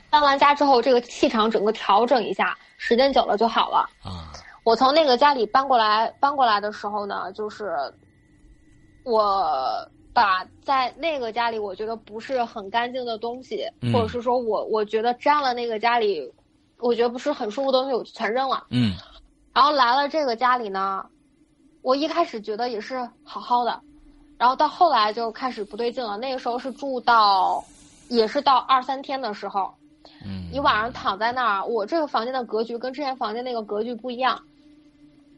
[0.10, 3.90] 搬完家之后，这个气场整个调整一下，时间久了就好了。
[4.04, 4.21] 啊
[4.64, 7.76] 我从那个家里搬过来，搬过来的时候呢，就是
[9.04, 9.44] 我
[10.14, 16.32] 把在那个家里我觉得不是很干净的东西，嗯或者是说我我觉得沾了那个家里，
[16.78, 18.66] 我觉得不是很舒服的东西，我就全扔了。
[18.70, 18.94] 嗯
[19.54, 21.06] 然后来了这个家里呢，
[21.82, 23.82] 我一开始觉得也是好好的，
[24.38, 26.18] 然后到后来就开始不对劲了。
[26.18, 27.64] 那个时候是住到，
[28.10, 29.74] 也是到二三天的时候，
[30.24, 34.42] 嗯，你晚上躺在那儿，我这个房间的格局跟之前房间那个格局不一样。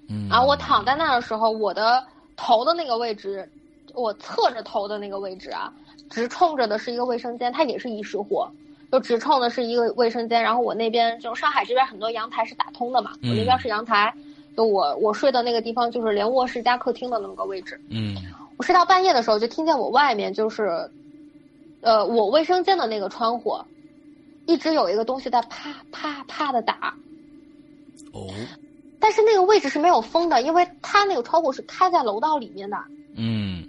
[0.07, 2.03] 嗯，然后我躺在那儿的时候，我的
[2.35, 3.47] 头的那个位置，
[3.93, 5.73] 我侧着头的那个位置啊，
[6.09, 8.45] 直冲着的是一个卫生间，它也是一室户，
[8.91, 10.41] 就直冲的是一个卫生间。
[10.43, 14.13] 然后我那边就上海这边很多阳台是打通的嘛，嗯我那边是阳台，
[14.55, 17.79] 就我我睡的那个地方就是连卧室加客厅的那么个位置。
[17.89, 18.15] 嗯
[18.57, 20.91] 我睡到半夜的时候，就听见我外面就是，
[21.81, 23.57] 呃，我卫生间的那个窗户，
[24.45, 26.93] 一直有一个东西在啪啪啪的打。
[28.11, 28.27] 哦
[29.03, 32.77] 但是那个位置是没有风的，因为它那个窗户是开在楼道里面的。
[33.17, 33.67] 嗯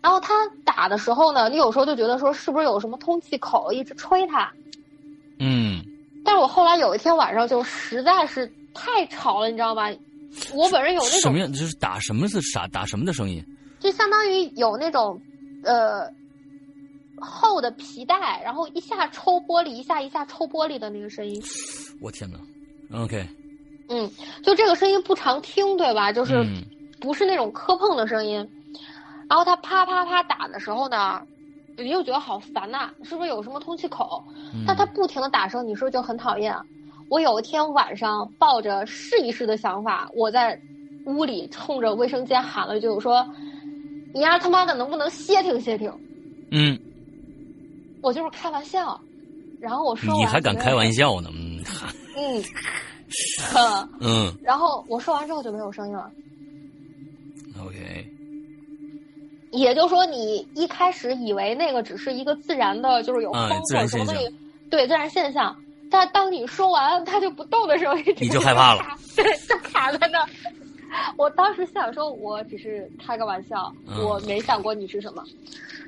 [0.00, 0.34] 然后他
[0.64, 4.52] 打的时候呢，你有时候就觉得说是不是有什么通气口一直吹它。
[5.40, 5.84] 嗯
[6.24, 9.90] 但是我后来有一天晚上就实在是太吵了，你知道吗？
[10.54, 11.52] 我本人有那种，什么样？
[11.52, 13.44] 就是打什么是啥打什么的声音？
[13.80, 15.20] 就相当于有那种，
[15.64, 16.08] 呃，
[17.20, 21.42] 厚的皮带，然后一下抽玻璃，一下一下抽玻璃的那个声音。
[22.00, 22.38] 我天哪
[23.02, 23.26] ！OK，
[23.92, 24.10] 嗯，
[24.42, 26.10] 就这个声音不常听，对吧？
[26.12, 26.64] 就是嗯
[27.00, 28.36] 不是那种磕碰的声音。
[29.28, 31.20] 然后他啪啪啪打的时候呢，
[31.76, 34.22] 你又觉得好烦呐、是不是有什么通气口？
[34.54, 36.54] 嗯但他不停的打声，你是不是就很讨厌？
[37.08, 40.58] 我有一天晚上抱着试一试的想法，我在
[41.06, 43.26] 屋里冲着卫生间喊了一句：“我说，
[44.14, 45.92] 你丫他妈的能不能歇停歇停
[46.50, 46.78] 嗯，？”
[48.02, 48.98] 我就是开玩笑。
[49.60, 51.12] 然后我说你还敢开玩笑？
[51.14, 51.28] 笑呢？
[51.34, 51.62] 嗯
[52.16, 52.42] 嗯，
[53.52, 56.10] 呵 嗯然后我说完之后就没有声音了。
[57.64, 58.06] OK，
[59.50, 64.28] 也就是说，你一开始以为那个只是一个自然的，就是有啊风或者什么东西，
[64.70, 65.54] 对自然现象。
[65.90, 68.82] 但当你说完它就不动的时候，你就害怕了，
[69.14, 70.28] 对，就卡在那儿。
[71.16, 75.22] 我当时想说，我只是开个玩笑，嗯我没想过你是什么。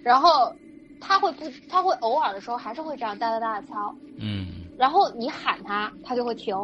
[0.03, 0.55] 然后
[1.01, 4.47] 他会不，他会偶尔的时候还是会这样哒哒哒的敲，嗯
[4.77, 6.55] 然后你喊他，他就会停；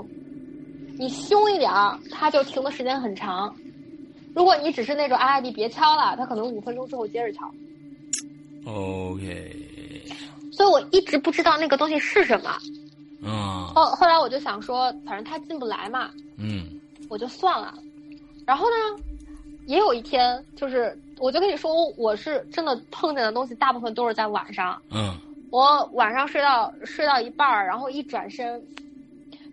[1.01, 3.57] 你凶一点儿，他就停的时间很长。
[4.35, 7.51] 如果你只是那种啊，你别敲了，他可能五分钟之后接着敲。
[8.67, 10.05] ，OK，
[10.53, 12.55] 所以我一直不知道那个东西是什么。
[13.23, 16.79] 嗯，后后来我就想说，反正他进不来嘛，嗯
[17.09, 17.73] 我就算了。
[18.45, 19.03] 然后呢，
[19.65, 24.79] 也有一天，就是我就跟你说，我是真的碰见的东西，大部分都是在晚上。
[24.91, 25.17] 嗯
[25.51, 28.63] 我晚上睡到睡到一半儿，然后一转身，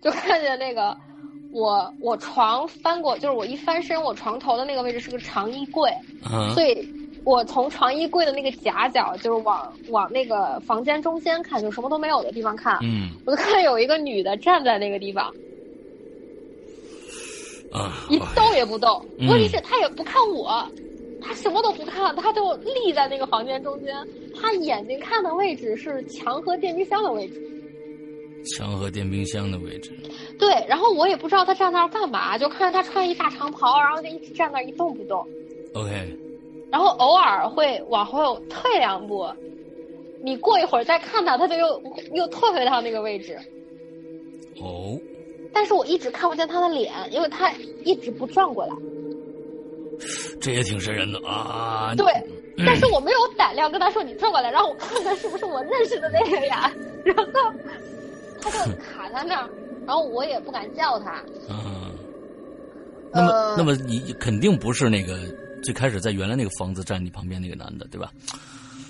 [0.02, 0.94] 就看见那个
[1.50, 5.90] 我我床翻过，就是我一翻身，我床头的那个位置是个长衣柜，
[6.22, 6.86] 啊所以
[7.24, 15.32] 我从床衣柜的那个夹角，就是往往那个房间中间看，就什么都没有的地方看，嗯我就看见有一个女的站在那个地方，
[17.72, 19.04] 啊，一动也不动。
[19.18, 20.64] 嗯问题是她也不看我，
[21.20, 23.94] 她什么都不看，她就立在那个房间中间。
[24.40, 27.42] 她眼睛看的位置是墙和电冰箱的位置。
[28.44, 29.90] 墙和电冰箱的位置，
[30.38, 35.26] 对，然后我也不知道他站那儿干嘛，就看见他穿一大长袍，然后就一直站那儿一动不动
[35.74, 36.16] ，OK，
[36.70, 39.26] 然后偶尔会往后退两步。
[40.20, 41.82] 你过一会儿再看他，他就又
[42.12, 43.38] 又退回到那个位置。
[44.60, 44.98] 哦，
[45.52, 47.52] 但是我一直看不见他的脸，因为他
[47.84, 48.74] 一直不转过来。
[50.40, 51.94] 这也挺瘆人的啊。
[51.96, 52.12] 对，
[52.66, 56.72] 但是我没有胆量跟他说你转过来，让我看看是不是我认识的那个呀。
[57.04, 57.52] 然后
[58.40, 59.50] 他就卡在那儿，
[59.84, 61.24] 然后我也不敢叫他。
[61.48, 61.94] 嗯，
[63.12, 65.18] 那么、呃那么你肯定不是那个
[65.62, 68.10] 最开始在原来那个房子站你旁边那个男的，对吧？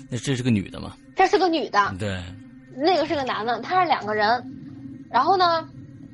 [0.09, 0.95] 那这是个女的嘛？
[1.15, 2.23] 这是个女的，对，
[2.75, 4.43] 那个是个男的，他是两个人。
[5.11, 5.67] 然后呢，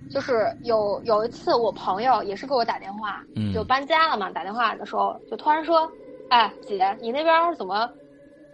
[0.09, 5.91] 就是有有一次我朋友也是给我打电话，嗯就搬家了嘛，打电话的时候就突然说
[6.29, 7.89] ：“哎，姐，你那边怎么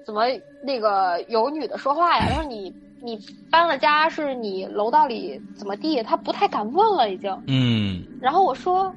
[0.06, 0.24] 怎么
[0.64, 2.74] 那个有女的说话呀？”他说你
[3.04, 6.02] 你搬了家，是你楼道里怎么地？
[6.04, 7.36] 他不太敢问了已经。
[7.48, 8.94] 嗯然后我说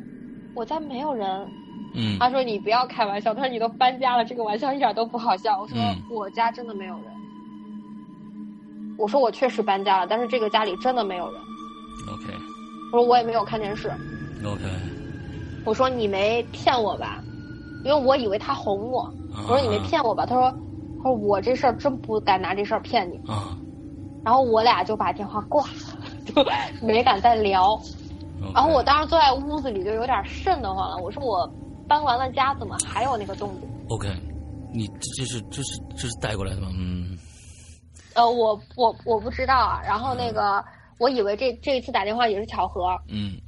[0.54, 1.46] 我家没有人，
[1.94, 5.58] 嗯他说你不要开玩笑，他说你都搬家了，这个玩笑一点都不好笑。
[5.60, 7.04] 我说、嗯我家真的没有人。
[8.98, 11.40] 我说我确实搬家了，但是这个家里真的没有人。
[12.12, 12.32] ，OK
[12.92, 13.88] 我说我也没有看电视。
[14.44, 14.62] OK，
[15.64, 17.20] 我说你没骗我吧？
[17.84, 19.10] 因为我以为他哄我。
[19.48, 20.24] 我说你没骗我吧？
[20.26, 20.50] 他说
[20.98, 23.16] 他说我这事儿真不敢拿这事儿骗你。
[23.26, 23.56] 啊
[24.24, 25.74] 然后我俩就把电话挂了，
[26.24, 26.44] 就
[26.86, 27.78] 没敢再聊。
[28.54, 30.96] 然后我当时坐在屋子里就有点瘆得慌了。
[30.96, 31.48] 我说我
[31.88, 34.08] 搬完了家，怎么还有那个动静？OK，
[34.72, 36.68] 你这这是这是这是带过来的吗？
[36.72, 37.18] 嗯
[38.14, 39.80] 呃，我我我不知道啊。
[39.84, 40.64] 然后那个，
[40.98, 43.38] 我以为这这一次打电话也是巧合，嗯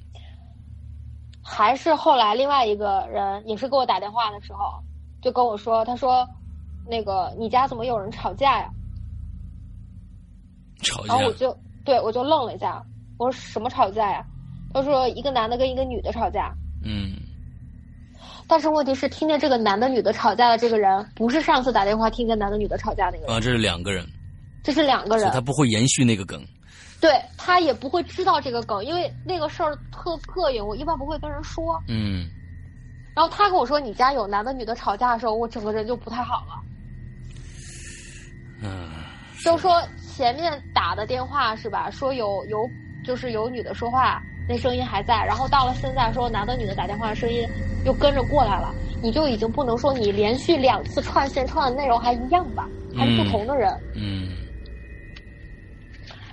[1.42, 4.82] 还是后来另外一个人也是给我打电话的时候，
[5.22, 6.26] 就跟我说，他说，
[6.88, 8.68] 那个你家怎么有人吵架呀？
[10.82, 12.82] 吵架然后我就对我就愣了一下，
[13.18, 14.24] 我说什么吵架呀？
[14.74, 16.54] 他说一个男的跟一个女的吵架，
[16.84, 17.16] 嗯
[18.48, 24.06] 但是问题是听见这个男的女的吵架的这个人，不是上次打电话听见男的女的吵架那个人，啊，这是两个人，
[24.62, 25.40] 这是两个人他。
[25.40, 26.44] 不会延续那个梗。
[27.00, 31.82] 对他也不会知道这个梗，因为那个事儿特膈应，我一般不会跟人说。
[31.88, 32.28] 嗯
[33.14, 36.62] 然后他跟我说你家有男的女的吵架的时候，我整个人就不太好了。
[38.62, 38.90] 嗯
[39.44, 41.90] 就说前面打的电话是吧？
[41.90, 42.68] 说有有
[43.04, 47.46] 就是有女的说话，那声音还在，然后到了现在说男的女的打电话声音
[47.84, 52.68] 又跟着过来了，你就已经不能说你连续两次串线串的内容还一样吧？
[52.96, 53.72] 还是不同的人。
[53.94, 54.28] 嗯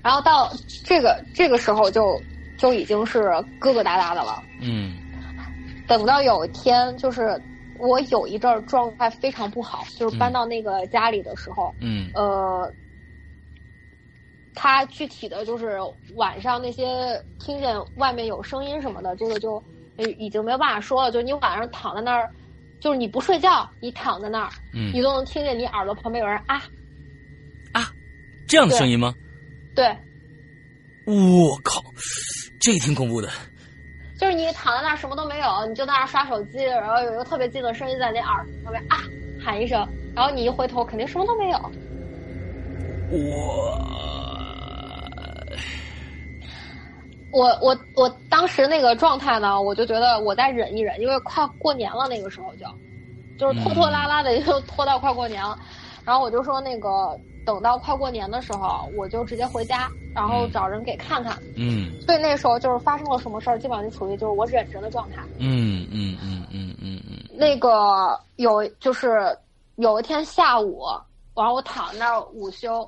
[0.02, 0.52] 然后到
[0.84, 2.22] 这个这个时候就
[2.58, 3.30] 就已经是
[3.60, 4.44] 疙疙瘩瘩的了。
[4.60, 4.98] 嗯
[5.88, 7.42] 等到有一天，就是
[7.78, 12.70] 我有一阵儿状态非常不好，就是搬到那个家里的时候，嗯呃，
[14.56, 15.78] 他具体的就是
[16.16, 19.62] 晚上那些听见外面有声音什么的，这个就
[19.98, 21.12] 呃已经没有办法说了。
[21.12, 22.30] 就是你晚上躺在那儿，
[22.80, 26.62] 就是你不睡觉，你躺在那儿，嗯你都能听见你耳朵旁边有人啊，
[28.48, 29.14] 这样的声音吗？
[29.76, 29.86] 对，
[31.06, 31.82] 我靠，
[32.60, 33.30] 这挺恐怖的。
[34.20, 38.98] 就是你躺在那儿什么都没有，你就在那儿刷手机，然后有一个特别近的声音在你耳旁边啊
[39.44, 39.86] 喊一声，
[40.16, 41.58] 然后你一回头肯定什么都没有。
[43.12, 43.78] 我
[47.34, 52.66] 我我我当时那个状态呢，我就觉得我再忍一忍，因为快过年了，那个时候就，
[53.38, 55.58] 就是拖拖拉拉的 就拖到快过年了。
[56.06, 61.36] 然后我就说那个等到快过年的时候，我就直接回家，然后找人给看看。
[61.56, 65.24] 嗯所以那时候就是发生了什么事儿，基本上就处于就是我忍着的状态。
[65.40, 69.36] 嗯嗯嗯嗯嗯嗯那个有就是
[69.78, 70.84] 有一天下午，
[71.34, 72.88] 然后我躺在那儿午休，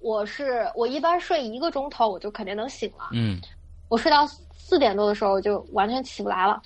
[0.00, 3.04] 我是我一般睡一个钟头，我就肯定能醒了。
[3.12, 3.40] 嗯，
[3.90, 4.26] 我睡到
[4.56, 6.62] 四点多的时候就完全起不来了，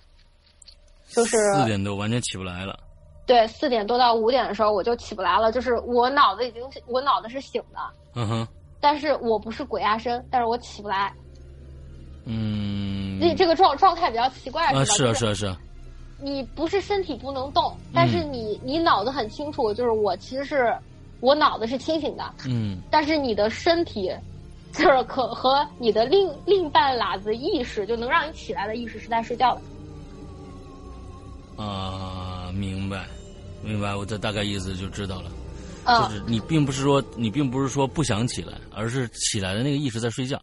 [1.09, 2.79] 就是四点多完全起不来了。
[3.27, 7.81] 对四点多到五点的时候我就起不来了，就是我脑子已经我脑子是醒的，
[8.15, 8.49] 嗯哼，
[8.81, 11.11] 但是我不是鬼压身，但是我起不来，
[12.27, 14.85] 嗯，这这个状状态比较奇怪，啊吧？
[14.85, 15.59] 是啊是啊是啊，
[16.21, 20.77] 你不是身体不能动，但是你你脑子很清楚，就是我其实是
[21.21, 24.15] 我脑子是清醒的，嗯但是你的身体
[24.77, 29.63] 就是可和你的另另半喇子意识，就能让你起来的意识是在睡觉的。
[31.63, 33.07] 啊，明白
[33.63, 35.31] 明白，我这大概意思就知道了。
[35.85, 40.41] 嗯，就是你并不是说你并不是说不想起来，而是起来的那个意识在睡觉。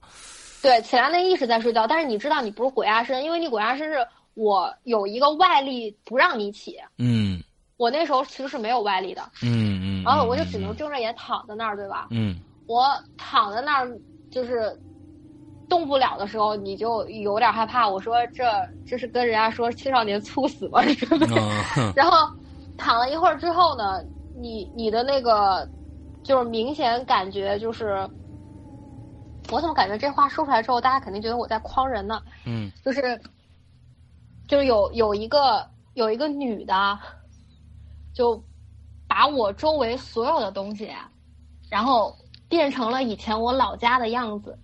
[0.61, 7.43] 对，起来那意识在睡觉，但是你知道你不是鬼压身，因为你鬼压身是我有一个外力不让你起，嗯
[7.77, 12.07] 我那时候其实是没有外力的，嗯嗯，然后我就只能睁着眼躺在那儿，对吧？
[12.11, 12.85] 嗯我
[13.17, 13.91] 躺在那儿
[14.31, 14.81] 就是
[15.69, 17.87] 动不了的时候，你就有点害怕。
[17.87, 18.43] 我说这
[18.83, 20.81] 这是跟人家说青少年猝死吗？
[21.95, 22.17] 然后
[22.77, 25.69] 躺了一会儿之后呢，你你的那个
[26.23, 28.09] 就是明显感觉就是，
[29.51, 32.21] 我怎么感觉这话说出来之后，大家肯定觉得我在诓人呢？
[32.45, 33.21] 嗯就是
[34.47, 36.99] 就是有有一个有一个女的，
[38.13, 38.43] 就
[39.07, 40.91] 把我周围所有的东西，
[41.69, 42.15] 然后
[42.51, 44.59] 变成了以前我老家的样子。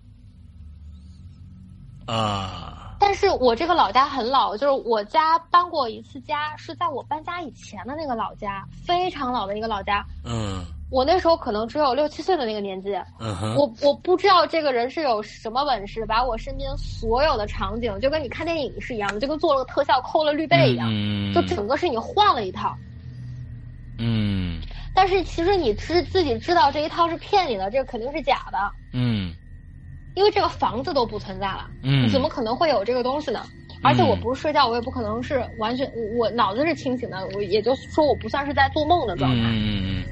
[2.06, 10.04] 啊但是我这个老家很老，就是我家搬过一次家，是在我搬家以前的那个老家，非常老的一个老家。
[10.24, 22.74] 嗯我那时候可能只有六七岁的那个年纪，嗯哼，我我不知道这个人是有什么本事，把我身边所有的场景，就跟你看电影是一样的，就跟做了个特效抠了绿背一样，嗯就整个是你换了一套。
[23.98, 24.60] 嗯。
[24.94, 28.58] 但是其实你知自己知道这一套是骗你的，这个肯定是假的，
[28.92, 29.34] 嗯。
[30.14, 33.44] 因为这个房子都不存在了，嗯，怎么可能会有这个东西呢？
[33.84, 39.42] 而且我不是睡觉，我也不可能是完全，我我脑子是清醒的，我也就是说我不算是在做梦的状态。
[39.42, 40.04] 嗯嗯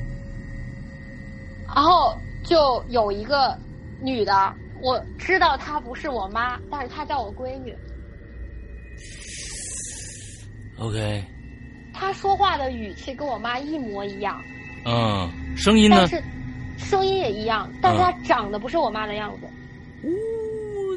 [1.75, 3.59] 然后就有一个
[4.01, 7.75] 女的，我知道她不是我妈，但是她叫我闺女。
[10.79, 11.25] 嗯，OK，
[11.99, 14.39] 她说话的语气跟我妈一模一样，
[14.85, 16.09] 嗯，声音呢但？
[16.09, 16.23] 是
[16.77, 19.47] 声音也一样，但是他长得不是我妈的样子。
[20.03, 20.13] 呜，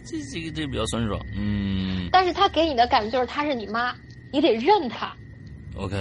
[0.06, 3.96] 这这个这比较酸爽，嗯但是他给你的感觉就是他是你妈，
[4.30, 5.16] 你得认他。
[5.78, 5.96] ，OK，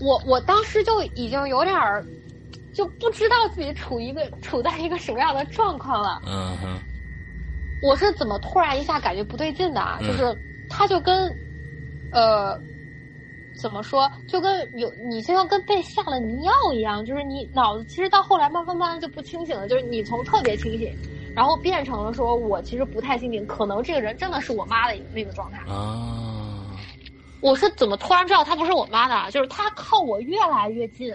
[0.00, 2.02] 我我当时就已经有点儿，
[2.72, 6.22] 就不知道自己处于一个处在一个什么样的状况了。
[6.26, 6.80] 嗯哼，
[7.82, 9.98] 我是怎么突然一下感觉不对劲的啊？
[10.00, 10.34] 嗯就是
[10.70, 11.28] 他就跟，
[12.10, 12.58] 呃，
[13.60, 20.92] 怎么说，就跟有你就像跟被下了迷药一样，就是你脑子其实到后来慢慢慢慢就不清醒了，就是你从特别清醒，
[21.34, 25.58] 然后变成了说我其实不太清醒，可能这个人真的是我妈的那个状态。
[25.70, 26.76] 啊，
[27.40, 29.30] 我是怎么突然知道她不是我妈的啊？
[29.30, 31.14] 就是她靠我越来越近，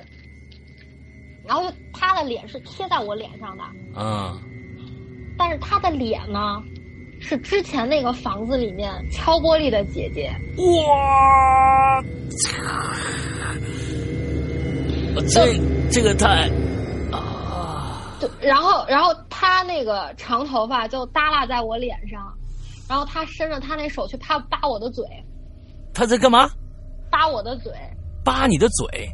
[1.46, 3.64] 然后就她的脸是贴在我脸上的，
[4.00, 4.40] 啊，
[5.38, 6.64] 但是她的脸呢，
[7.20, 10.32] 是之前那个房子里面敲玻璃的姐姐。
[10.57, 12.01] 哇，
[15.30, 15.59] 这
[15.89, 16.49] 这个太
[17.11, 22.34] 啊，对，然后然后她那个长头发就耷拉在我脸上，
[22.88, 25.05] 然后她伸着她那手去扒扒我的嘴，
[25.93, 26.49] 他在干嘛？
[27.09, 27.72] 扒我的嘴，
[28.24, 29.09] 扒你的嘴？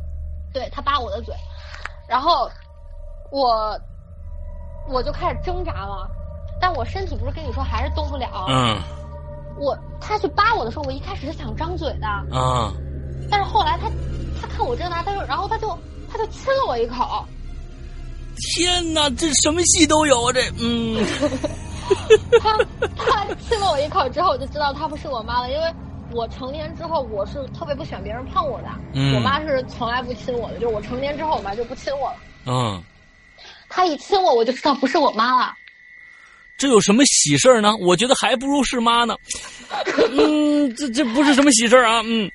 [0.54, 1.34] 对她扒我的嘴，
[2.08, 2.50] 然后
[3.32, 3.80] 我
[4.90, 6.10] 我就开始挣扎了，
[6.64, 8.46] 但我身体不是跟你说还是动不了。
[8.48, 8.82] 嗯
[9.60, 12.72] 我他去扒我的时候，我一开始是想张嘴的，啊，
[13.30, 13.90] 但是后来他
[14.42, 15.78] 他看我挣扎，他就然后他就
[16.10, 17.24] 他就亲了我一口，
[18.56, 20.32] 天哪，这什么戏都有啊！
[20.32, 21.06] 这，嗯
[22.42, 22.58] 他
[22.96, 25.74] 他亲了我一口之后，我就知道他不是我妈了，因为
[26.14, 32.16] 我成年之后我是特别不喜欢别人碰我的，嗯我妈是从来不亲我的，就是我成年之后我妈就不亲我了，
[32.48, 32.82] 嗯，
[33.70, 35.54] 她一亲我我就知道不是我妈了。
[36.58, 37.76] 这有什么喜事儿呢？
[37.78, 39.16] 我觉得还不如是妈呢。
[40.12, 42.02] 嗯，这这不是什么喜事儿啊。
[42.06, 42.30] 嗯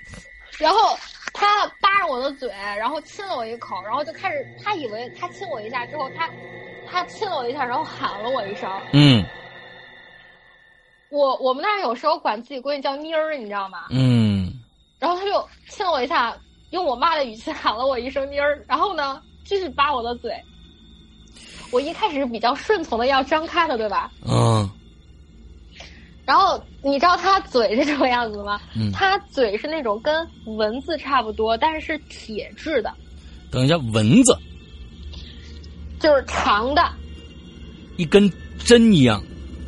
[0.58, 0.98] 然后
[1.32, 6.28] 他扒着我的嘴，然后亲了我一口，然后就开始，他以为他亲我一下之后，他
[6.90, 8.68] 他亲了我一下，然后喊了我一声。
[8.92, 9.24] 嗯
[11.10, 13.86] 我我们那儿有时候管自己闺女叫妮儿，你知道吗？
[13.90, 14.52] 嗯
[14.98, 16.36] 然后他就亲了我一下，
[16.70, 20.32] 用我妈的语气喊了我一声妮儿，然后呢继续扒我的嘴。
[21.70, 24.10] 我一开始是比较顺从的，要张开的，对吧？
[24.26, 24.68] 嗯
[26.24, 28.60] 然后你知道他嘴是什么样子吗？
[28.76, 32.92] 嗯，他嘴是那种跟蚊子差不多，但是是铁质的，
[33.50, 34.36] 等一下，蚊子
[35.98, 36.82] 就是长的。
[37.96, 39.22] 一根针一样，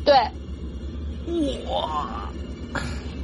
[0.05, 0.13] 对，
[1.67, 2.29] 哇，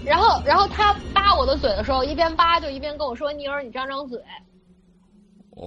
[0.03, 4.19] 然后然后他扒我的嘴的时候，一边扒就一边跟我说：“妮儿，你张张嘴。
[5.57, 5.63] 哇，”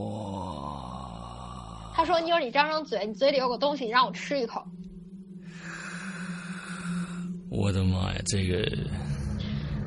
[2.00, 4.62] 他说：“妞儿，你张张嘴，你嘴里有个东西，你让我吃一口。
[7.50, 8.66] 我的妈呀，这个，”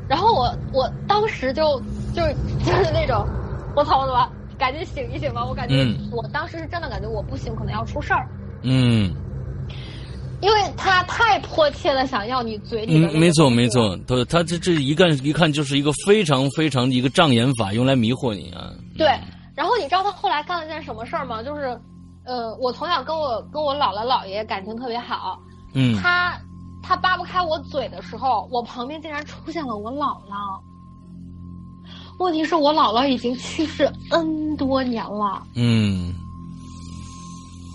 [0.07, 1.81] 然后我我当时就
[2.13, 3.27] 就是就是那种，
[3.75, 5.43] 我操，我怎么赶紧醒一醒吧？
[5.43, 8.29] 我感觉、嗯我当时是真的感觉我不行，可能要出事儿，
[8.61, 9.11] 嗯
[10.39, 18.71] 因为他太迫切的想要你嘴里的嗯，没错没错，他他这这一看一看就是一个非常非常的一个障眼法，用来迷惑你啊。
[18.97, 19.07] 对，
[19.55, 21.41] 然后你知道他后来干了件什么事儿吗？
[21.41, 21.79] 就是，
[22.25, 25.37] 呃，我从小跟我跟我姥姥姥爷感情特别好，
[25.73, 25.95] 嗯。
[26.01, 26.39] 他
[26.81, 30.59] 他扒不开我嘴的时候，我旁边竟然出现了我姥姥。
[32.19, 36.13] 问题是我姥姥已经去世 N 多年了，嗯。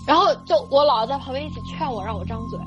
[0.07, 2.59] 然后就我姥姥在旁边一起劝我让我张嘴，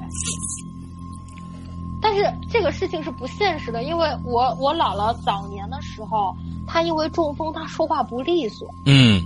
[2.00, 6.36] 但是这个事情是不现实的，因为我我姥姥早年的时候，
[6.68, 9.24] 她因为中风，她说话不利索，嗯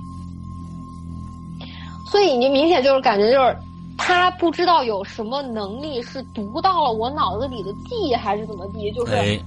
[2.05, 3.57] 所以你明显就是感觉就是
[3.97, 9.39] 他不知道有什么能力是读到了我脑子里的记忆还是怎么地，就是哎。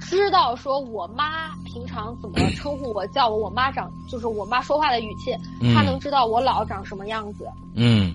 [0.00, 5.74] 知道说我妈平常怎么称呼我，叫我我妈长，就是我妈说话的语气，嗯。
[5.74, 8.14] 他能知道我姥长什么样子，嗯。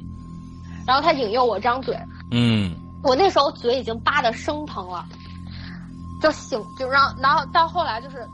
[0.88, 1.94] 然后他引诱我张嘴，
[2.32, 2.74] 嗯。
[3.04, 5.06] 我那时候嘴已经扒的生疼了，
[6.22, 8.26] 就醒就让，然后到后来就是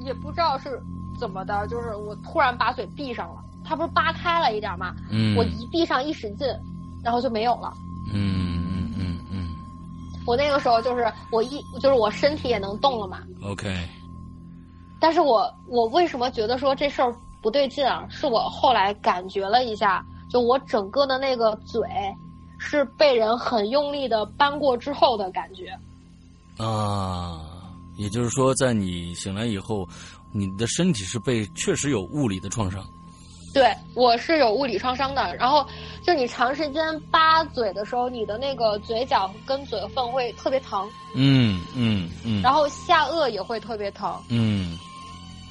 [0.00, 0.82] 也不知道是
[1.16, 4.94] 怎么的，就是我突然把嘴闭上了，它不是扒开了一点吗？
[5.10, 6.46] 嗯，我一闭上一使劲，
[7.02, 7.72] 然后就没有了。
[8.12, 9.48] 嗯嗯嗯嗯
[10.26, 13.74] 我那个时候就是我一就是我身体也能动了嘛，，OK，
[15.00, 18.06] 但是我我为什么觉得说这事儿不对劲啊？
[18.08, 21.80] 是我后来感觉了一下，就我整个的那个嘴
[22.58, 25.78] 是被人很用力的扳过之后的感觉。
[26.56, 27.40] 啊，
[27.98, 29.86] 也就是说，在你醒来以后，
[30.32, 32.82] 你的身体是被确实有物理的创伤。
[33.54, 35.34] 对，我是有物理创伤的。
[35.36, 35.64] 然后
[36.02, 44.20] 就你长时间扒嘴的时候，你的那个嘴角跟嘴缝会特别疼，嗯嗯嗯，然后下颚也会特别疼。
[44.28, 44.76] 嗯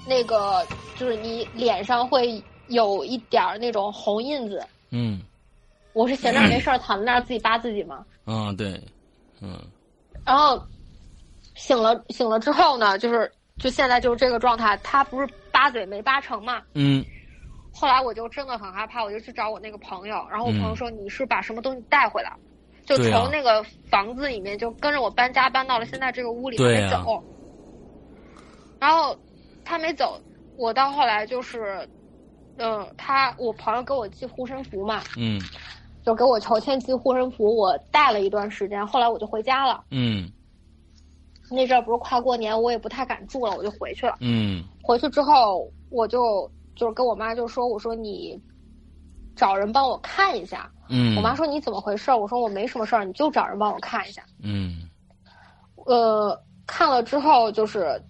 [0.05, 4.61] 那个就是你脸上会有一点儿那种红印子。
[4.91, 5.21] 嗯
[5.93, 8.03] 我是闲着没事儿躺在那儿自己扒自己嘛。
[8.25, 8.79] 啊，对，
[9.41, 9.57] 嗯
[10.25, 10.61] 然后
[11.55, 16.61] 醒了醒了之后呢，就是就现在就是这个状态，他不是扒嘴没扒成嘛。
[16.73, 17.05] 嗯
[17.73, 22.31] 后来我就真的很害怕，我就去找我那个朋友，然后我朋友嗯说你是把什么东西带回来，
[22.85, 27.23] 就从那个房子里面就跟着我搬家搬到了现在这个屋里还对啊没走。
[28.79, 29.17] 然后
[29.65, 30.21] 他没走，
[30.55, 31.87] 我到后来就是，
[32.57, 35.41] 嗯、他我朋友给我寄护身符嘛，嗯
[36.05, 39.83] 就给我乔迁寄护身符，我带了一段时间，后来我就回家了。
[39.89, 40.31] 嗯
[41.49, 44.17] 那阵儿不是快过年，我也不太敢住了，我就回去了。
[44.19, 48.39] 嗯回去之后，我就就是跟我妈就说：“我说你
[49.35, 50.69] 找人帮我看一下。
[50.89, 54.23] 嗯，我妈说：“你怎么回事？”我说：“我没什么事儿，你就找人帮我看一下。
[54.41, 54.89] 嗯”
[55.85, 58.01] 呃，看了之后就是，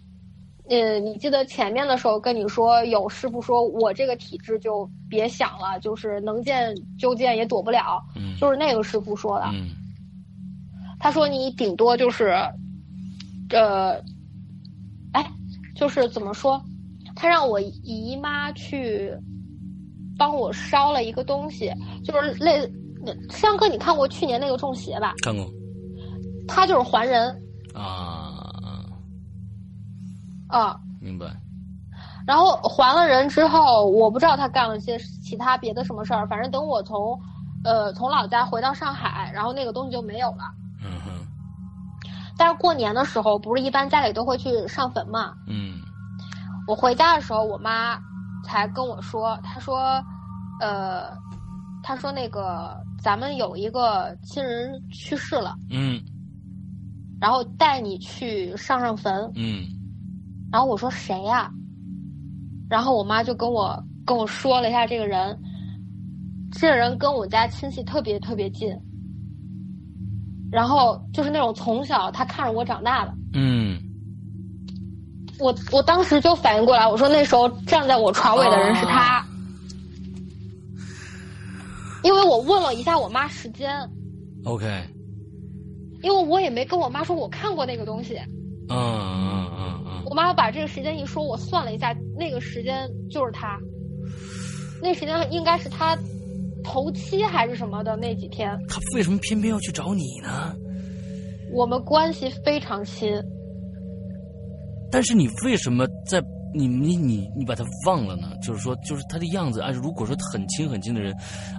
[0.70, 8.00] 嗯，你记得前面的时候跟你说，有师傅说我这个体质就别想了，就是能见就见，也躲不了。
[8.16, 9.70] 嗯，就是那个师傅说的，嗯
[11.00, 12.30] 他说你顶多就是，
[13.50, 13.94] 呃，
[15.12, 15.30] 哎，
[15.76, 16.64] 就是怎么说？
[17.24, 19.18] 他让我姨妈去
[20.18, 22.70] 帮我烧了一个东西，就是类。
[23.30, 25.14] 香哥，你看过去年那个中邪吧？
[25.22, 25.46] 看过
[26.48, 27.34] 他就是还人
[27.74, 28.86] 啊，
[30.48, 31.28] 啊、明白。
[32.26, 36.26] 然后还了人之后，我不知道他干了些其他别的什么事儿。
[36.28, 37.20] 反正等我从，
[37.66, 40.54] 呃，从老家回到上海，然后那个东西就没有了。
[40.82, 41.12] 嗯哼，
[42.38, 45.34] 但是过年的时候，不是一般家里都会去上坟嘛？
[45.48, 45.82] 嗯
[46.68, 48.00] 我回家的时候，我妈
[48.46, 50.04] 才跟我说，她说，
[50.62, 51.16] 呃，
[51.82, 56.02] 她说那个咱们有一个亲人去世了，嗯。
[57.20, 59.32] 然后带你去上上坟。
[59.36, 59.66] 嗯。
[60.52, 61.52] 然后我说谁呀、
[62.70, 65.38] 然后我妈就跟我跟我说了一下这个人，
[66.52, 68.70] 这个人跟我家亲戚特别特别近，
[70.52, 73.82] 然后就是那种从小他看着我长大的，嗯
[75.40, 79.28] 我我当时就反应过来，我说那时候站在我床尾的人是他，啊
[82.04, 83.72] 因为我问了一下我妈时间
[84.44, 84.66] ，OK，
[86.02, 88.20] 因为我也没跟我妈说我看过那个东西。
[88.70, 93.58] 嗯嗯嗯嗯我妈把这个时间一说，我算了一下，那个时间就是他，
[94.82, 95.98] 那时间应该是他
[96.64, 98.50] 头七还是什么的那几天。
[98.68, 100.54] 他为什么偏偏要去找你呢？
[101.54, 103.10] 我们关系非常亲，
[104.94, 106.24] 但是你为什么在
[106.54, 108.28] 你你你你把他忘了呢？
[108.44, 111.12] 就是说，就是他的样子，按如果说很亲很亲的人，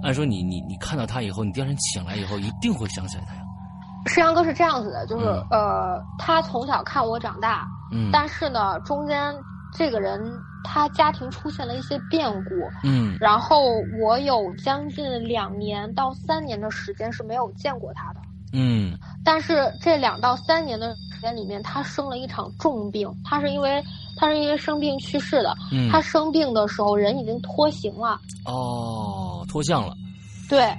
[0.05, 3.41] 按说你你你看到他以后，你第二天醒来以后一定会想起来他呀。
[4.07, 9.35] 石阳哥是这样子的，就是、嗯呃，他从小看我长大，嗯，但是呢，中间
[9.77, 10.21] 这个人
[10.63, 12.51] 他家庭出现了一些变故，
[12.85, 13.65] 嗯然后
[14.01, 18.21] 我有将近两年到三年的时间是没有见过他的。
[18.57, 23.83] 嗯但是这两到三年的时间里面，他生了一场重病，他是因为
[24.17, 25.57] 他是因为生病去世的。
[25.73, 29.95] 嗯，他生病的时候人已经脱形了，哦脱相了，
[30.51, 30.71] 对，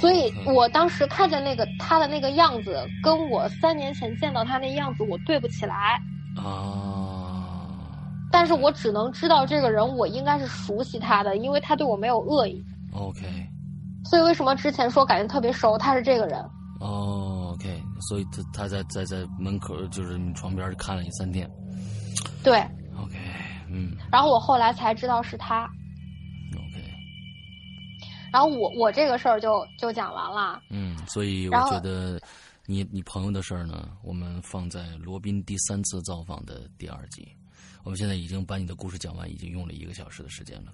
[0.00, 6.00] 所以嗯我当时看见那个他的那个样子，跟我三年前见到他那样子我对不起来。
[6.36, 7.68] 啊，
[8.32, 12.60] 但是我只能知道这个人，我应该是熟悉他的，因为他对我没有恶意。
[12.92, 13.20] OK，
[14.04, 16.44] 所以为什么之前说感觉特别熟，他是这个人。
[16.80, 17.33] 哦
[18.08, 21.50] 所以他他在在在门口就是你床边看了你三天
[22.42, 22.58] 对
[22.96, 23.16] ，，OK，
[23.68, 25.64] 嗯然后我后来才知道是他。
[26.54, 26.84] OK，
[28.32, 30.62] 然后我我这个事儿就就讲完了。
[30.70, 32.20] 嗯，所以我觉得
[32.66, 37.26] 你你朋友的事儿呢，我们放在罗宾第三次造访的第二集。
[37.82, 40.72] 我们现在已经把你的故事讲完，已经用了一个小时的时间了。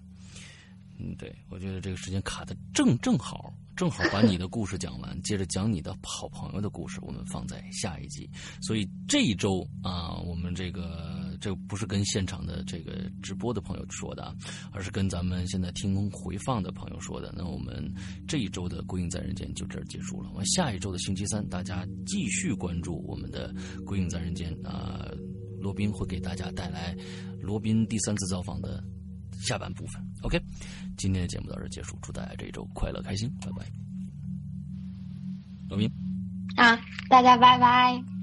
[0.98, 8.28] 嗯，对，我觉得这个时间卡的正正好，正好把你的故事讲完，接着讲你的好朋友的故事，我们放在下一集。
[8.60, 14.36] 所以这一周啊，我们这个这不是跟现场的这个直播的朋友说的啊，
[14.70, 17.32] 而是跟咱们现在听回放的朋友说的。
[17.34, 17.90] 那我们
[18.28, 20.28] 这一周的《归隐在人间》就这儿结束了。
[20.34, 23.50] 我们下一周的星期三，大家继续关注我们的
[23.84, 25.10] 《归隐在人间》啊、
[25.58, 26.94] 罗宾会给大家带来
[27.40, 28.84] 罗宾第三次造访的
[29.40, 30.00] 下半部分。
[30.22, 30.40] OK，
[30.96, 33.66] 今天的节目到这结束，祝大家这一周快乐开心，拜拜。
[35.68, 35.90] 罗明。
[36.56, 36.78] 啊，
[37.08, 38.19] 大家拜拜。